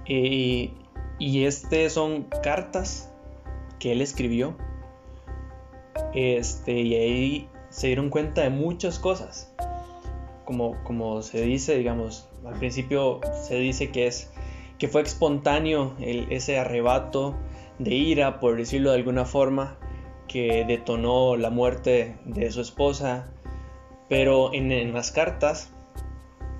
Y, 0.05 0.73
y 1.17 1.45
este 1.45 1.89
son 1.89 2.27
cartas 2.43 3.11
que 3.79 3.93
él 3.93 4.01
escribió. 4.01 4.55
Este, 6.13 6.73
y 6.73 6.95
ahí 6.95 7.49
se 7.69 7.87
dieron 7.87 8.11
cuenta 8.11 8.41
de 8.41 8.51
muchas 8.51 8.99
cosas. 8.99 9.51
Como, 10.45 10.83
como 10.83 11.21
se 11.23 11.41
dice, 11.41 11.77
digamos, 11.77 12.29
al 12.45 12.53
principio 12.59 13.21
se 13.47 13.55
dice 13.55 13.89
que 13.91 14.07
es 14.07 14.32
que 14.77 14.87
fue 14.87 15.01
espontáneo 15.01 15.95
ese 15.99 16.59
arrebato 16.59 17.35
de 17.79 17.93
ira, 17.93 18.39
por 18.39 18.57
decirlo 18.57 18.91
de 18.91 18.97
alguna 18.97 19.25
forma, 19.25 19.77
que 20.27 20.65
detonó 20.65 21.35
la 21.35 21.49
muerte 21.49 22.17
de 22.25 22.51
su 22.51 22.61
esposa. 22.61 23.29
Pero 24.09 24.53
en, 24.53 24.93
las 24.93 25.11
cartas, 25.11 25.71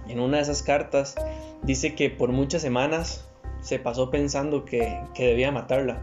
en 0.07 0.19
una 0.19 0.37
de 0.37 0.43
esas 0.43 0.63
cartas, 0.63 1.15
dice 1.61 1.95
que 1.95 2.09
por 2.09 2.31
muchas 2.31 2.61
semanas 2.61 3.29
se 3.61 3.79
pasó 3.79 4.09
pensando 4.09 4.65
que, 4.65 4.99
debía 5.17 5.51
matarla. 5.51 6.01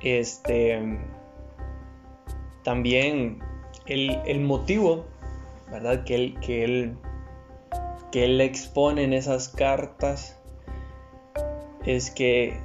Este. 0.00 0.98
También 2.62 3.40
el, 3.86 4.40
motivo, 4.40 5.04
¿verdad? 5.70 6.04
Que 6.04 6.14
él, 6.14 6.38
que 6.40 6.64
él, 6.64 6.96
que 8.14 8.26
él 8.26 8.40
expone 8.40 9.02
en 9.02 9.12
esas 9.12 9.48
cartas 9.48 10.40
es 11.84 12.12
que, 12.12 12.60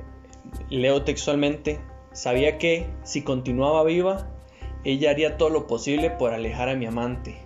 leo 0.69 1.03
textualmente, 1.03 1.79
Sabía 2.11 2.57
que 2.57 2.85
si 3.03 3.21
continuaba 3.21 3.83
viva, 3.83 4.27
ella 4.83 5.11
haría 5.11 5.37
todo 5.37 5.49
lo 5.49 5.67
posible 5.67 6.09
por 6.09 6.33
alejar 6.33 6.69
a 6.69 6.75
mi 6.75 6.85
amante. 6.85 7.37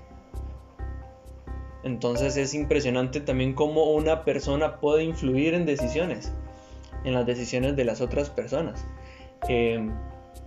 Entonces 1.84 2.36
es 2.38 2.54
impresionante 2.54 3.22
también 3.22 3.54
cómo 3.54 3.92
una 3.92 4.26
persona 4.26 4.82
puede 4.82 5.04
influir 5.04 5.54
en 5.54 5.66
decisiones, 5.66 6.34
en 7.04 7.14
las 7.14 7.26
decisiones 7.26 7.76
de 7.76 7.86
las 7.86 8.02
otras 8.02 8.30
personas. 8.30 8.86
Eh, 9.48 9.90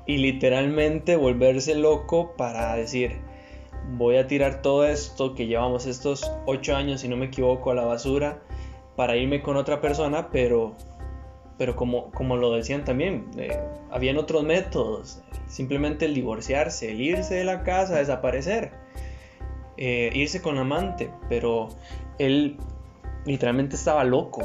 y 0.07 0.19
literalmente 0.19 1.17
volverse 1.17 1.75
loco 1.75 2.35
para 2.37 2.75
decir, 2.75 3.21
voy 3.93 4.17
a 4.17 4.27
tirar 4.27 4.63
todo 4.63 4.87
esto 4.87 5.35
que 5.35 5.47
llevamos 5.47 5.87
estos 5.87 6.31
ocho 6.47 6.75
años, 6.77 7.01
si 7.01 7.09
no 7.09 7.17
me 7.17 7.27
equivoco, 7.27 7.71
a 7.71 7.75
la 7.75 7.85
basura 7.85 8.43
para 8.97 9.17
irme 9.17 9.43
con 9.43 9.57
otra 9.57 9.81
persona, 9.81 10.31
pero 10.31 10.75
pero 11.59 11.75
como, 11.75 12.11
como 12.11 12.37
lo 12.37 12.53
decían 12.53 12.85
también, 12.85 13.31
eh, 13.39 13.59
habían 13.91 14.19
otros 14.19 14.45
métodos, 14.45 15.23
simplemente 15.47 16.05
el 16.05 16.15
divorciarse, 16.15 16.91
el 16.91 17.01
irse 17.01 17.35
de 17.35 17.45
la 17.45 17.63
casa, 17.63 17.97
desaparecer, 17.97 18.73
eh, 19.79 20.11
irse 20.13 20.43
con 20.43 20.59
amante, 20.59 21.11
pero 21.29 21.69
él 22.19 22.59
literalmente 23.25 23.77
estaba 23.77 24.05
loco, 24.05 24.43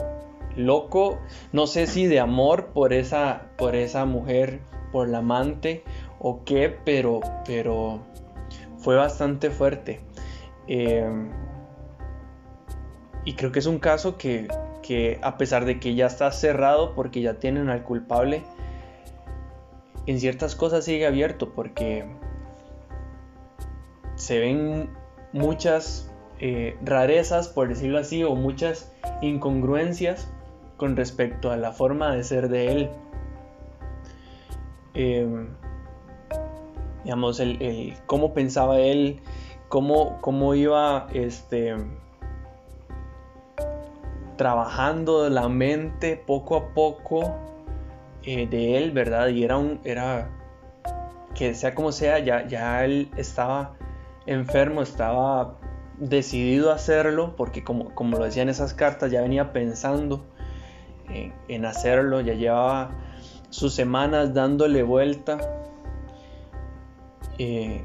loco, 0.55 1.19
no 1.51 1.67
sé 1.67 1.85
si 1.85 2.07
de 2.07 2.19
amor 2.19 2.67
por 2.67 2.93
esa, 2.93 3.49
por 3.57 3.75
esa 3.75 4.05
mujer, 4.05 4.61
por 4.93 5.09
la 5.09 5.17
amante 5.19 5.83
o 6.19 6.43
qué, 6.45 6.73
pero, 6.85 7.19
pero 7.45 7.99
fue 8.81 8.95
bastante 8.95 9.49
fuerte. 9.49 10.01
Eh, 10.67 11.09
y 13.25 13.33
creo 13.33 13.51
que 13.51 13.59
es 13.59 13.65
un 13.65 13.79
caso 13.79 14.17
que, 14.17 14.47
que 14.81 15.19
a 15.21 15.37
pesar 15.37 15.65
de 15.65 15.79
que 15.79 15.95
ya 15.95 16.07
está 16.07 16.31
cerrado 16.31 16.95
porque 16.95 17.21
ya 17.21 17.35
tienen 17.35 17.69
al 17.69 17.83
culpable, 17.83 18.43
en 20.07 20.19
ciertas 20.19 20.55
cosas 20.55 20.85
sigue 20.85 21.05
abierto 21.05 21.53
porque 21.53 22.05
se 24.15 24.39
ven 24.39 24.89
muchas 25.33 26.11
eh, 26.39 26.75
rarezas, 26.83 27.47
por 27.47 27.67
decirlo 27.67 27.99
así, 27.99 28.23
o 28.23 28.35
muchas 28.35 28.91
incongruencias 29.21 30.27
con 30.77 30.95
respecto 30.95 31.51
a 31.51 31.57
la 31.57 31.71
forma 31.71 32.15
de 32.15 32.23
ser 32.23 32.49
de 32.49 32.71
él. 32.71 32.89
Em, 34.93 35.49
digamos, 37.03 37.39
el, 37.39 37.95
cómo 38.05 38.33
pensaba 38.33 38.79
él, 38.79 39.19
cómo, 39.69 40.19
cómo 40.21 40.55
iba 40.55 41.07
este, 41.13 41.75
trabajando 44.37 45.29
la 45.29 45.49
mente 45.49 46.15
poco 46.17 46.55
a 46.57 46.73
poco 46.73 47.35
eh, 48.23 48.47
de 48.47 48.77
él, 48.77 48.91
¿verdad? 48.91 49.29
Y 49.29 49.43
era 49.43 49.57
un, 49.57 49.79
era, 49.83 50.29
que 51.35 51.53
sea 51.53 51.73
como 51.73 51.91
sea, 51.91 52.19
ya, 52.19 52.47
ya 52.47 52.83
él 52.85 53.09
estaba 53.17 53.73
enfermo, 54.25 54.81
estaba 54.81 55.57
decidido 55.97 56.71
a 56.71 56.75
hacerlo, 56.75 57.35
porque 57.35 57.63
como, 57.63 57.93
como 57.93 58.17
lo 58.17 58.25
decían 58.25 58.49
esas 58.49 58.73
cartas, 58.73 59.11
ya 59.11 59.21
venía 59.21 59.53
pensando 59.53 60.25
en, 61.47 61.65
hacerlo, 61.65 62.21
ya 62.21 62.33
llevaba 62.33 62.91
sus 63.49 63.73
semanas 63.73 64.33
dándole 64.33 64.83
vuelta. 64.83 65.37
Eh, 67.43 67.81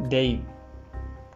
de 0.00 0.40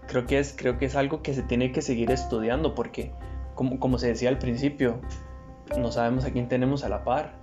creo 0.09 0.27
que 0.27 0.41
es 0.41 0.53
creo 0.53 0.79
que 0.79 0.87
es 0.87 0.97
algo 0.97 1.23
que 1.23 1.33
se 1.33 1.45
tiene 1.45 1.71
que 1.71 1.81
seguir 1.81 2.11
estudiando 2.11 2.75
porque 2.75 3.13
como, 3.55 3.99
se 3.99 4.09
decía 4.09 4.31
al 4.31 4.39
principio, 4.39 4.99
no 5.79 5.93
sabemos 5.93 6.25
a 6.25 6.33
quién 6.33 6.49
tenemos 6.49 6.83
a 6.83 6.89
la 6.89 7.05
par. 7.05 7.35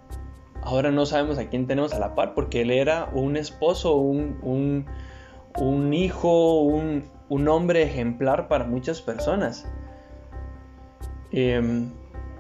Ahora 0.62 0.92
no 0.92 1.06
sabemos 1.06 1.38
a 1.38 1.48
quién 1.48 1.68
tenemos 1.68 1.94
a 1.94 2.00
la 2.00 2.16
par 2.16 2.34
porque 2.34 2.64
él 2.64 2.72
era 2.72 3.10
un 3.14 3.38
esposo, 3.38 3.96
un, 3.96 4.86
hijo, 5.94 6.60
un, 6.60 7.48
hombre 7.48 7.84
ejemplar 7.84 8.50
para 8.50 8.66
muchas 8.66 9.02
personas. 9.02 9.66
Em, 11.32 11.92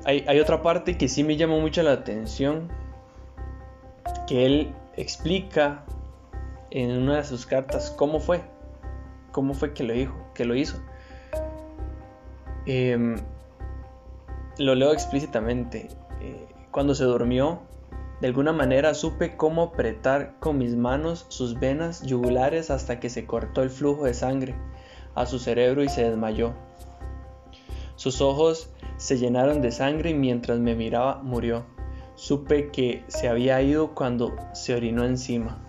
hay, 0.03 0.25
hay, 0.27 0.39
otra 0.41 0.61
parte 0.61 0.97
que 0.97 1.07
sí 1.07 1.23
me 1.23 1.37
llamó 1.37 1.61
mucho 1.61 1.81
la 1.81 1.93
atención, 1.93 2.67
que 4.27 4.45
él 4.45 4.73
explica 4.97 5.85
en 6.71 6.91
una 6.91 7.17
de 7.17 7.23
sus 7.23 7.45
cartas 7.45 7.91
cómo 7.91 8.19
fue, 8.19 8.41
cómo 9.31 9.53
fue 9.53 9.73
que 9.73 9.83
lo, 9.83 9.93
dijo, 9.93 10.15
que 10.33 10.45
lo 10.45 10.55
hizo. 10.55 10.77
Em, 12.65 13.17
lo 14.57 14.75
leo 14.75 14.93
explícitamente. 14.93 15.89
Eh, 16.21 16.47
cuando 16.71 16.93
se 16.93 17.05
durmió, 17.05 17.61
de 18.21 18.27
alguna 18.27 18.51
manera 18.51 18.93
supe 18.93 19.37
cómo 19.37 19.63
apretar 19.63 20.35
con 20.39 20.57
mis 20.57 20.75
manos 20.75 21.25
sus 21.29 21.59
venas 21.59 22.01
yugulares 22.03 22.69
hasta 22.69 22.99
que 22.99 23.09
se 23.09 23.25
cortó 23.25 23.63
el 23.63 23.69
flujo 23.69 24.05
de 24.05 24.13
sangre 24.13 24.55
a 25.15 25.25
su 25.25 25.39
cerebro 25.39 25.83
y 25.83 25.89
se 25.89 26.03
desmayó. 26.09 26.53
Sus 27.95 28.21
ojos 28.21 28.69
se 28.97 29.17
llenaron 29.17 29.61
de 29.61 29.71
sangre 29.71 30.11
y 30.11 30.13
mientras 30.13 30.59
me 30.59 30.75
miraba 30.75 31.21
murió. 31.23 31.65
Supe 32.15 32.69
que 32.69 33.03
se 33.07 33.29
había 33.29 33.61
ido 33.61 33.95
cuando 33.95 34.35
se 34.53 34.75
orinó 34.75 35.05
encima. 35.05 35.68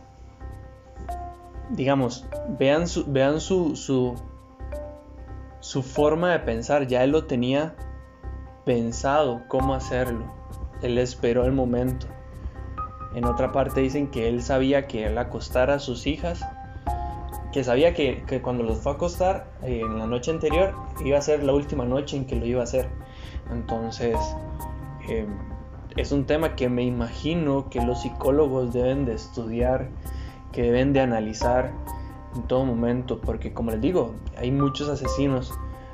Digamos, 1.70 2.26
vean 2.58 2.88
su, 2.88 3.04
vean 3.06 3.40
su, 3.40 3.76
su, 5.60 5.82
forma 5.82 6.32
de 6.32 6.40
pensar, 6.40 6.86
ya 6.86 7.04
él 7.04 7.10
lo 7.10 7.24
tenía 7.24 7.74
pensado 8.64 9.42
cómo 9.48 9.74
hacerlo. 9.74 10.32
Él 10.82 10.98
esperó 10.98 11.44
el 11.44 11.52
momento. 11.52 12.06
En 13.14 13.24
otra 13.24 13.52
parte 13.52 13.80
dicen 13.80 14.10
que 14.10 14.28
él 14.28 14.42
sabía 14.42 14.86
que 14.86 15.06
él 15.06 15.18
acostara 15.18 15.74
a 15.74 15.78
sus 15.78 16.06
hijas, 16.06 16.44
que 17.52 17.64
sabía 17.64 17.94
que, 17.94 18.40
cuando 18.42 18.62
los 18.62 18.78
fue 18.78 18.92
a 18.92 18.94
acostar 18.94 19.50
eh, 19.62 19.80
en 19.80 19.98
la 19.98 20.06
noche 20.06 20.30
anterior 20.30 20.74
iba 21.04 21.18
a 21.18 21.22
ser 21.22 21.42
la 21.42 21.52
última 21.52 21.84
noche 21.84 22.16
en 22.16 22.24
que 22.24 22.36
lo 22.36 22.46
iba 22.46 22.60
a 22.60 22.64
hacer. 22.64 22.88
Entonces, 23.50 24.16
em, 25.08 25.26
es 25.96 26.12
un 26.12 26.24
tema 26.24 26.54
que 26.54 26.68
me 26.68 26.82
imagino 26.84 27.68
que 27.68 27.80
los 27.80 28.02
psicólogos 28.02 28.72
deben 28.72 29.04
de 29.04 29.14
estudiar, 29.14 29.88
que 30.52 30.62
deben 30.62 30.92
de 30.92 31.00
analizar 31.00 31.72
en 32.34 32.42
todo 32.42 32.64
momento, 32.64 33.20
porque 33.20 33.52
como 33.52 33.70
les 33.70 33.80
digo, 33.80 34.14
hay 34.36 34.50
muchos 34.50 34.88
asesinos 34.88 35.52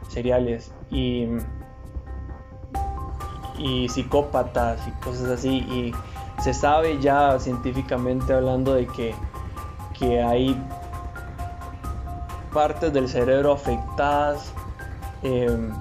seriales 0.09 0.73
y 0.91 1.27
y 3.59 3.89
psicópatas 3.89 4.87
y 4.87 4.91
cosas 5.03 5.31
así. 5.31 5.59
Y 5.59 5.93
se 6.43 6.55
sabe 6.55 6.99
ya 7.01 7.39
científicamente 7.39 8.33
hablando 8.35 8.75
de 8.75 8.87
que, 8.87 9.15
que 9.99 10.23
hay 10.23 10.61
partes 12.53 12.93
del 12.93 13.09
cerebro 13.09 13.53
afectadas 13.53 14.53
em, 15.23 15.73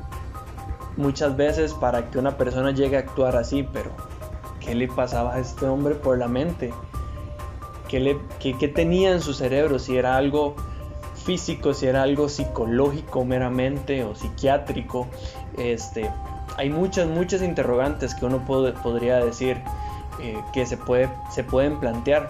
muchas 0.98 1.36
veces 1.36 1.74
para 1.74 2.10
que 2.10 2.18
una 2.18 2.38
persona 2.38 2.72
llegue 2.72 2.98
a 2.98 3.00
actuar 3.00 3.36
así, 3.36 3.64
pero 3.64 3.92
¿qué 4.60 4.76
le 4.76 4.88
pasaba 4.88 5.36
a 5.36 5.40
este 5.40 5.66
hombre 5.66 5.96
por 5.96 6.18
la 6.18 6.28
mente? 6.28 6.74
¿Qué, 8.40 8.68
tenía 8.68 9.12
en 9.12 9.22
su 9.22 9.34
cerebro? 9.34 9.80
Si 9.80 9.96
era 9.98 10.18
algo 10.18 10.56
físico, 11.24 11.74
si 11.74 11.88
era 11.88 12.04
algo 12.04 12.28
psicológico 12.28 13.24
meramente 13.24 14.04
o 14.04 14.16
psiquiátrico. 14.16 15.08
Este, 15.58 16.10
hay 16.58 16.70
muchas, 16.70 17.08
muchas 17.08 17.42
interrogantes 17.42 18.14
que 18.14 18.26
uno 18.26 18.46
podría 18.46 19.24
decir 19.24 19.62
eh, 20.22 20.38
que 20.54 20.66
se, 20.66 20.78
puede, 20.78 21.10
se 21.32 21.44
pueden 21.44 21.80
plantear. 21.80 22.30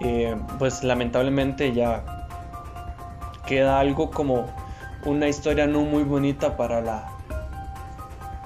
Eh, 0.00 0.36
pues 0.58 0.84
lamentablemente 0.84 1.72
ya 1.72 2.04
queda 3.46 3.80
algo 3.80 4.10
como 4.10 4.46
una 5.04 5.28
historia 5.28 5.66
no 5.66 5.80
muy 5.80 6.04
bonita 6.04 6.56
para 6.56 6.80
la 6.80 7.10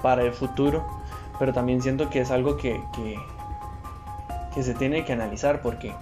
para 0.01 0.23
el 0.23 0.33
futuro 0.33 1.03
pero 1.39 1.53
también 1.53 1.83
siento 1.83 2.09
que 2.09 2.21
es 2.21 2.31
algo 2.31 2.57
que, 2.57 2.81
que, 2.95 3.19
que 4.55 4.63
se 4.63 4.75
tiene 4.75 5.05
que 5.05 5.13
analizar 5.13 5.61
porque 5.61 5.93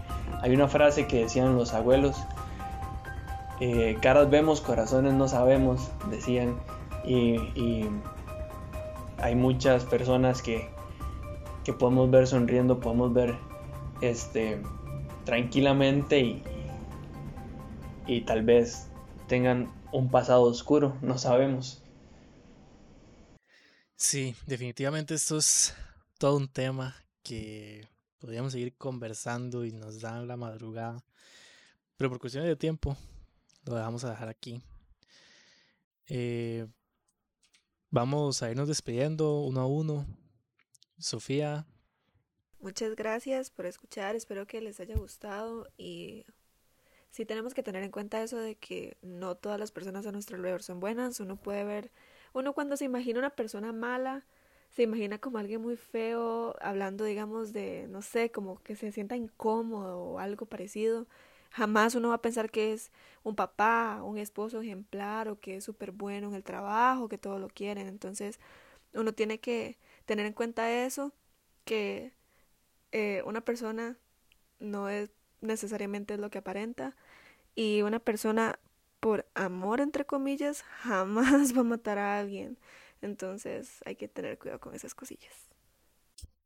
hay 0.42 0.55
una 0.55 0.68
frase 0.68 1.07
que 1.07 1.22
decían 1.22 1.57
los 1.57 1.74
abuelos 1.74 2.16
eh, 3.61 3.98
caras 4.00 4.31
vemos, 4.31 4.62
corazones 4.62 5.12
no 5.12 5.29
sabemos, 5.29 5.90
decían. 6.09 6.59
Y, 7.05 7.87
hay 9.18 9.35
muchas 9.35 9.85
personas 9.85 10.40
que, 10.40 10.70
que, 11.62 11.74
podemos 11.74 12.11
ver 12.11 12.26
sonriendo, 12.26 12.81
podemos 12.81 13.12
ver 13.12 13.37
este, 14.00 14.62
tranquilamente 15.26 16.20
y, 16.20 16.42
y 18.07 18.22
tal 18.22 18.42
vez 18.42 18.88
tengan 19.29 19.70
un 19.92 20.11
pasado 20.11 20.44
oscuro, 20.44 20.96
no 21.03 21.18
sabemos. 21.18 21.83
Sí, 23.94 24.35
definitivamente 24.46 25.12
esto 25.12 25.37
es 25.37 25.74
todo 26.16 26.38
un 26.38 26.48
tema 26.48 26.96
que 27.22 27.87
podríamos 28.20 28.52
seguir 28.52 28.76
conversando 28.76 29.64
y 29.64 29.72
nos 29.72 30.00
dan 30.00 30.28
la 30.28 30.37
madrugada. 30.37 31.02
Pero 31.96 32.11
por 32.11 32.20
cuestiones 32.20 32.48
de 32.48 32.56
tiempo, 32.56 32.96
lo 33.64 33.74
dejamos 33.74 34.04
a 34.04 34.11
dejar 34.11 34.28
aquí. 34.28 34.62
Eh, 36.06 36.66
vamos 37.90 38.42
a 38.42 38.50
irnos 38.50 38.68
despidiendo 38.68 39.40
uno 39.40 39.61
a 39.61 39.66
uno. 39.66 40.06
Sofía. 40.98 41.66
Muchas 42.61 42.94
gracias 42.94 43.48
por 43.48 43.64
escuchar, 43.64 44.16
espero 44.16 44.46
que 44.46 44.61
les 44.61 44.80
haya 44.80 44.94
gustado 44.96 45.66
y 45.78 46.26
sí 47.11 47.24
tenemos 47.24 47.54
que 47.54 47.62
tener 47.62 47.83
en 47.83 47.90
cuenta 47.90 48.22
eso 48.22 48.37
de 48.37 48.56
que 48.56 48.98
no 49.00 49.35
todas 49.35 49.59
las 49.59 49.72
personas 49.72 50.06
a 50.06 50.12
nuestro 50.12 50.37
alrededor 50.37 50.62
son 50.62 50.78
buenas, 50.78 51.20
uno 51.20 51.37
puede 51.37 51.64
ver, 51.64 51.90
uno 52.35 52.52
cuando 52.52 52.76
se 52.76 52.85
imagina 52.85 53.18
una 53.18 53.30
persona 53.30 53.72
mala, 53.72 54.26
se 54.70 54.83
imagina 54.83 55.18
como 55.18 55.38
alguien 55.38 55.61
muy 55.62 55.76
feo, 55.76 56.54
hablando 56.61 57.04
digamos 57.04 57.52
de, 57.52 57.87
no 57.88 58.02
sé, 58.02 58.30
como 58.30 58.62
que 58.62 58.76
se 58.76 58.92
sienta 58.92 59.16
incómodo 59.16 59.98
o 60.00 60.18
algo 60.18 60.46
parecido, 60.46 61.06
Jamás 61.52 61.96
uno 61.96 62.11
va 62.11 62.14
a 62.16 62.22
pensar 62.22 62.50
que 62.50 62.72
es 62.72 62.92
un 63.24 63.35
papá, 63.35 64.02
un 64.04 64.18
esposo 64.18 64.61
ejemplar 64.62 65.28
o 65.28 65.40
que 65.40 65.56
es 65.56 65.64
súper 65.64 65.90
bueno 65.92 66.28
en 66.28 66.35
el 66.35 66.44
trabajo, 66.44 67.09
que 67.09 67.18
todo 67.18 67.38
lo 67.40 67.48
quieren. 67.48 67.88
Entonces 67.88 68.38
uno 68.94 69.14
tiene 69.14 69.40
que 69.40 69.78
tener 70.06 70.26
en 70.26 70.33
cuenta 70.35 70.70
eso, 70.85 71.12
que 71.64 72.14
eh, 72.92 73.22
una 73.26 73.42
persona 73.42 73.98
no 74.61 74.88
es 74.88 75.11
necesariamente 75.40 76.16
lo 76.18 76.30
que 76.30 76.38
aparenta 76.38 76.96
y 77.54 77.83
una 77.83 78.00
persona 78.00 78.59
por 79.00 79.26
amor 79.35 79.80
entre 79.80 80.06
comillas 80.06 80.62
jamás 80.83 81.56
va 81.56 81.61
a 81.62 81.64
matar 81.64 81.98
a 81.98 82.18
alguien. 82.20 82.59
Entonces 83.02 83.80
hay 83.84 83.96
que 83.96 84.08
tener 84.08 84.38
cuidado 84.38 84.60
con 84.60 84.74
esas 84.74 84.94
cosillas. 84.94 85.50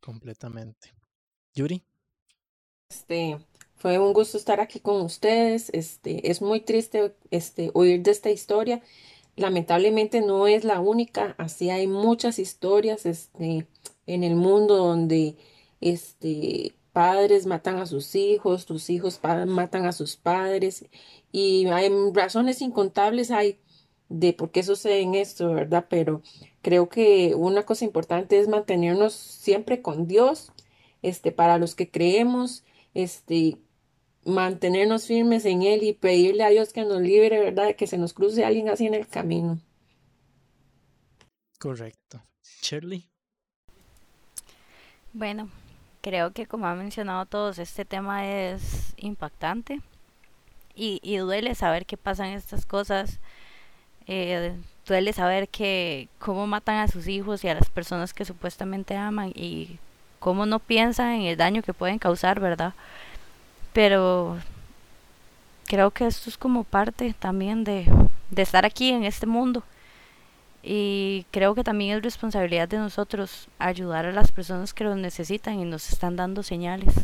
Completamente. 0.01 0.95
Yuri. 1.55 1.83
Este, 2.91 3.39
fue 3.77 3.99
un 3.99 4.13
gusto 4.13 4.37
estar 4.37 4.61
aquí 4.61 4.81
con 4.81 5.01
ustedes. 5.03 5.71
Este, 5.73 6.31
es 6.31 6.43
muy 6.43 6.61
triste 6.61 7.15
este, 7.31 7.71
oír 7.75 8.03
de 8.03 8.11
esta 8.11 8.31
historia. 8.31 8.83
Lamentablemente 9.37 10.21
no 10.21 10.47
es 10.47 10.65
la 10.65 10.81
única. 10.81 11.35
Así 11.39 11.71
hay 11.71 11.87
muchas 11.87 12.39
historias 12.39 13.07
este, 13.07 13.67
en 14.07 14.25
el 14.25 14.37
mundo 14.37 14.77
donde 14.77 15.37
este, 15.81 16.75
padres 16.93 17.47
matan 17.47 17.79
a 17.79 17.87
sus 17.87 18.15
hijos, 18.15 18.67
tus 18.67 18.89
hijos 18.89 19.21
matan 19.47 19.87
a 19.87 19.93
sus 19.93 20.17
padres. 20.17 20.87
Y 21.33 21.67
hay 21.67 21.91
razones 22.13 22.63
incontables 22.63 23.31
hay 23.31 23.59
de 24.09 24.33
por 24.33 24.51
qué 24.51 24.63
sucede 24.63 25.21
esto, 25.21 25.53
¿verdad? 25.53 25.87
Pero 25.89 26.23
creo 26.63 26.89
que 26.89 27.35
una 27.35 27.65
cosa 27.65 27.85
importante 27.85 28.39
es 28.39 28.49
mantenernos 28.49 29.15
siempre 29.15 29.83
con 29.83 30.07
Dios, 30.07 30.53
este, 31.03 31.33
para 31.33 31.59
los 31.59 31.75
que 31.75 31.91
creemos, 31.91 32.65
este, 32.95 33.59
mantenernos 34.25 35.07
firmes 35.07 35.45
en 35.45 35.63
Él 35.63 35.83
y 35.83 35.93
pedirle 35.93 36.45
a 36.45 36.51
Dios 36.51 36.73
que 36.73 36.85
nos 36.85 37.01
libre, 37.01 37.41
¿verdad? 37.41 37.77
Que 37.77 37.87
se 37.87 37.99
nos 37.99 38.13
cruce 38.13 38.45
alguien 38.45 38.69
así 38.69 38.87
en 38.87 38.95
el 38.95 39.07
camino. 39.07 39.59
Correcto. 41.59 42.23
Shirley. 42.63 43.09
Bueno, 45.13 45.49
creo 46.01 46.33
que 46.33 46.47
como 46.47 46.67
han 46.67 46.79
mencionado 46.79 47.27
todos, 47.27 47.59
este 47.59 47.85
tema 47.85 48.27
es 48.27 48.95
impactante 48.97 49.81
y, 50.75 51.01
y 51.03 51.17
duele 51.19 51.55
saber 51.55 51.87
qué 51.87 51.97
pasan 51.97 52.31
estas 52.31 52.67
cosas. 52.67 53.21
Eh, 54.07 54.55
duele 54.87 55.13
saber 55.13 55.49
que 55.49 56.09
cómo 56.19 56.47
matan 56.47 56.77
a 56.77 56.89
sus 56.89 57.09
hijos 57.09 57.45
y 57.45 57.49
a 57.49 57.55
las 57.55 57.71
personas 57.71 58.13
que 58.13 58.25
supuestamente 58.25 58.97
aman 58.97 59.33
y 59.35 59.79
cómo 60.19 60.47
no 60.47 60.59
piensan 60.59 61.13
en 61.13 61.23
el 61.23 61.37
daño 61.37 61.63
que 61.63 61.75
pueden 61.75 61.99
causar, 61.99 62.41
¿verdad? 62.41 62.75
Pero 63.73 64.39
creo 65.67 65.91
que 65.91 66.07
esto 66.07 66.31
es 66.31 66.39
como 66.39 66.65
parte 66.65 67.15
también 67.19 67.65
de, 67.65 67.87
de 68.31 68.43
estar 68.43 68.65
aquí 68.65 68.91
en 68.91 69.05
este 69.05 69.27
mundo. 69.27 69.63
Y 70.63 71.27
creo 71.31 71.55
que 71.55 71.63
también 71.63 71.97
es 71.97 72.03
responsabilidad 72.03 72.69
de 72.69 72.79
nosotros 72.79 73.49
ayudar 73.59 74.07
a 74.07 74.13
las 74.13 74.33
personas 74.33 74.73
que 74.73 74.85
lo 74.85 74.95
necesitan 74.95 75.61
y 75.61 75.65
nos 75.65 75.93
están 75.93 76.17
dando 76.17 76.43
señales. 76.43 76.95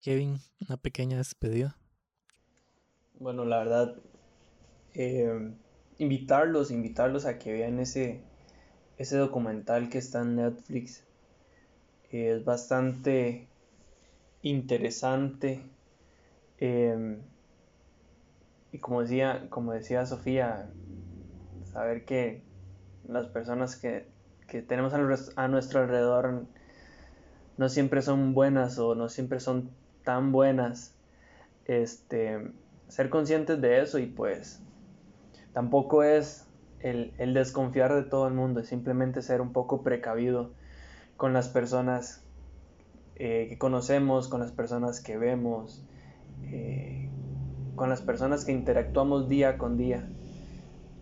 Kevin, 0.00 0.40
una 0.66 0.78
pequeña 0.78 1.18
despedida. 1.18 1.76
Bueno, 3.18 3.44
la 3.44 3.58
verdad, 3.58 3.96
eh, 4.94 5.52
invitarlos, 5.98 6.70
invitarlos 6.70 7.26
a 7.26 7.38
que 7.38 7.52
vean 7.52 7.78
ese, 7.78 8.20
ese 8.98 9.16
documental 9.16 9.88
que 9.88 9.98
está 9.98 10.22
en 10.22 10.36
Netflix. 10.36 11.04
es 12.10 12.44
bastante 12.44 13.48
interesante. 14.42 15.62
Em, 16.58 17.18
y 18.72 18.78
como 18.78 19.02
decía, 19.02 19.46
como 19.50 19.72
decía 19.72 20.06
Sofía, 20.06 20.70
saber 21.72 22.04
que 22.04 22.42
las 23.08 23.26
personas 23.26 23.76
que, 23.76 24.08
tenemos 24.66 24.92
a 25.36 25.48
nuestro 25.48 25.80
alrededor 25.80 26.44
no 27.56 27.68
siempre 27.68 28.02
son 28.02 28.34
buenas 28.34 28.78
o 28.80 28.96
no 28.96 29.08
siempre 29.08 29.38
son 29.38 29.70
tan 30.02 30.32
buenas. 30.32 30.94
Este, 31.66 32.50
ser 32.88 33.10
conscientes 33.10 33.60
de 33.60 33.80
eso 33.80 33.98
y 33.98 34.06
pues 34.06 34.60
tampoco 35.52 36.02
es 36.02 36.46
el, 36.80 37.12
el 37.18 37.34
desconfiar 37.34 37.94
de 37.94 38.02
todo 38.02 38.26
el 38.28 38.34
mundo, 38.34 38.60
es 38.60 38.68
simplemente 38.68 39.22
ser 39.22 39.40
un 39.40 39.52
poco 39.52 39.82
precavido 39.82 40.50
con 41.16 41.32
las 41.32 41.48
personas 41.48 42.22
eh, 43.22 43.48
que 43.50 43.58
conocemos, 43.58 44.28
con 44.28 44.40
las 44.40 44.50
personas 44.50 45.00
que 45.02 45.18
vemos, 45.18 45.84
eh, 46.44 47.10
con 47.76 47.90
las 47.90 48.00
personas 48.00 48.46
que 48.46 48.52
interactuamos 48.52 49.28
día 49.28 49.58
con 49.58 49.76
día. 49.76 50.08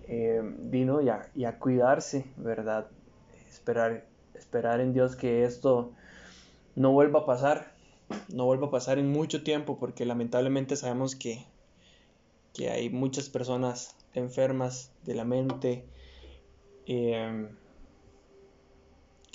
Eh, 0.08 0.42
vino 0.42 1.00
y 1.00 1.44
a, 1.44 1.58
cuidarse, 1.60 2.24
¿verdad? 2.36 2.88
Esperar, 3.48 4.04
esperar 4.34 4.80
en 4.80 4.92
Dios 4.92 5.14
que 5.14 5.44
esto 5.44 5.92
no 6.74 6.90
vuelva 6.90 7.20
a 7.20 7.24
pasar, 7.24 7.70
no 8.34 8.46
vuelva 8.46 8.66
a 8.66 8.70
pasar 8.72 8.98
en 8.98 9.12
mucho 9.12 9.44
tiempo, 9.44 9.78
porque 9.78 10.04
lamentablemente 10.04 10.74
sabemos 10.74 11.14
que, 11.14 11.46
que 12.52 12.70
hay 12.70 12.90
muchas 12.90 13.28
personas 13.28 13.94
enfermas 14.14 14.92
de 15.04 15.14
la 15.14 15.24
mente, 15.24 15.84
que 16.86 17.56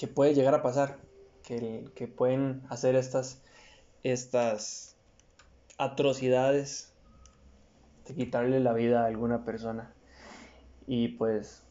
puede 0.08 0.34
llegar 0.34 0.56
a 0.56 0.62
pasar 0.64 0.98
que, 1.44 2.14
pueden 2.16 2.64
hacer 2.70 2.96
estas, 2.96 3.42
estas 4.04 4.96
atrocidades 5.78 6.94
de 8.08 8.16
quitarle 8.16 8.60
la 8.60 8.74
vida 8.74 9.04
a 9.04 9.08
alguna 9.08 9.46
persona. 9.46 9.94
Y 10.88 11.10
pues 11.10 11.64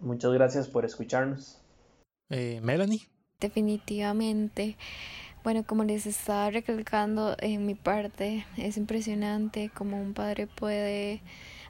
muchas 0.00 0.32
gracias 0.32 0.68
por 0.68 0.84
escucharnos. 0.84 1.62
Eh, 2.30 2.60
Melanie. 2.62 3.08
Definitivamente. 3.40 4.76
Bueno, 5.44 5.64
como 5.64 5.84
les 5.84 6.06
estaba 6.06 6.50
recalcando 6.50 7.36
en 7.38 7.66
mi 7.66 7.74
parte, 7.74 8.44
es 8.56 8.76
impresionante 8.76 9.70
cómo 9.72 10.00
un 10.00 10.12
padre 10.12 10.48
puede 10.48 11.22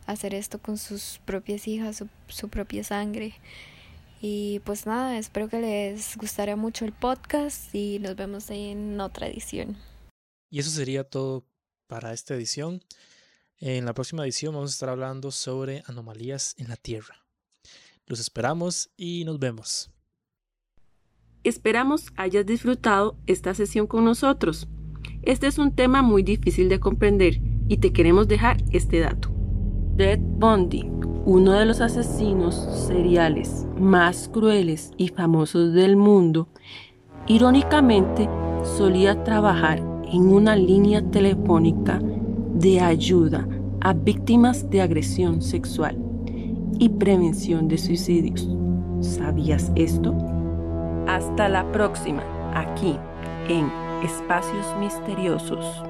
hacer 0.07 0.35
esto 0.35 0.59
con 0.61 0.79
sus 0.79 1.21
propias 1.25 1.69
hijas, 1.69 1.97
su, 1.97 2.09
su 2.29 2.49
propia 2.49 2.85
sangre. 2.85 3.35
Y 4.21 4.61
pues 4.61 4.87
nada, 4.87 5.19
espero 5.19 5.49
que 5.49 5.61
les 5.61 6.17
gustará 6.17 6.57
mucho 6.57 6.85
el 6.85 6.93
podcast 6.93 7.75
y 7.75 7.99
nos 7.99 8.17
vemos 8.17 8.51
en 8.51 9.01
otra 9.01 9.27
edición. 9.27 9.77
Y 10.51 10.61
eso 10.61 10.71
sería 10.71 11.05
todo 11.05 11.45
para 11.87 12.13
esta 12.13 12.35
edición. 12.35 12.83
En 13.59 13.85
la 13.85 13.95
próxima 13.95 14.25
edición 14.25 14.55
vamos 14.55 14.71
a 14.71 14.75
estar 14.75 14.89
hablando 14.89 15.31
sobre 15.31 15.83
anomalías 15.87 16.55
en 16.59 16.69
la 16.69 16.77
Tierra. 16.77 17.25
Los 18.07 18.21
esperamos 18.21 18.91
y 18.97 19.25
nos 19.25 19.39
vemos. 19.39 19.91
Esperamos 21.45 22.13
hayas 22.17 22.45
disfrutado 22.45 23.17
esta 23.27 23.55
sesión 23.55 23.87
con 23.87 24.05
nosotros. 24.05 24.67
Este 25.23 25.47
es 25.47 25.59
un 25.59 25.75
tema 25.75 26.03
muy 26.03 26.23
difícil 26.23 26.69
de 26.69 26.81
comprender 26.81 27.41
y 27.69 27.79
te 27.79 27.93
queremos 27.93 28.29
dejar 28.29 28.59
este 28.73 29.01
dato. 29.01 29.36
Ted 29.97 30.21
Bundy, 30.21 30.91
uno 31.25 31.53
de 31.53 31.65
los 31.65 31.81
asesinos 31.81 32.55
seriales 32.87 33.67
más 33.79 34.29
crueles 34.29 34.93
y 34.99 35.09
famosos 35.09 35.73
del 35.73 35.97
mundo, 35.97 36.49
irónicamente 37.27 38.29
solía 38.77 39.25
trabajar 39.25 39.79
en 40.13 40.29
una 40.29 40.55
línea 40.55 41.01
telefónica 41.01 41.99
de 42.53 42.79
ayuda 42.79 43.49
a 43.81 43.95
víctimas 43.95 44.69
de 44.69 44.83
agresión 44.83 45.41
sexual 45.41 45.97
y 46.79 46.91
prevención 46.91 47.67
de 47.67 47.79
suicidios. 47.79 48.47
¿Sabías 49.01 49.73
esto? 49.77 50.15
Hasta 51.09 51.49
la 51.49 51.73
próxima, 51.73 52.23
aquí 52.55 52.99
en 53.49 53.71
Espacios 54.05 54.67
Misteriosos. 54.79 55.86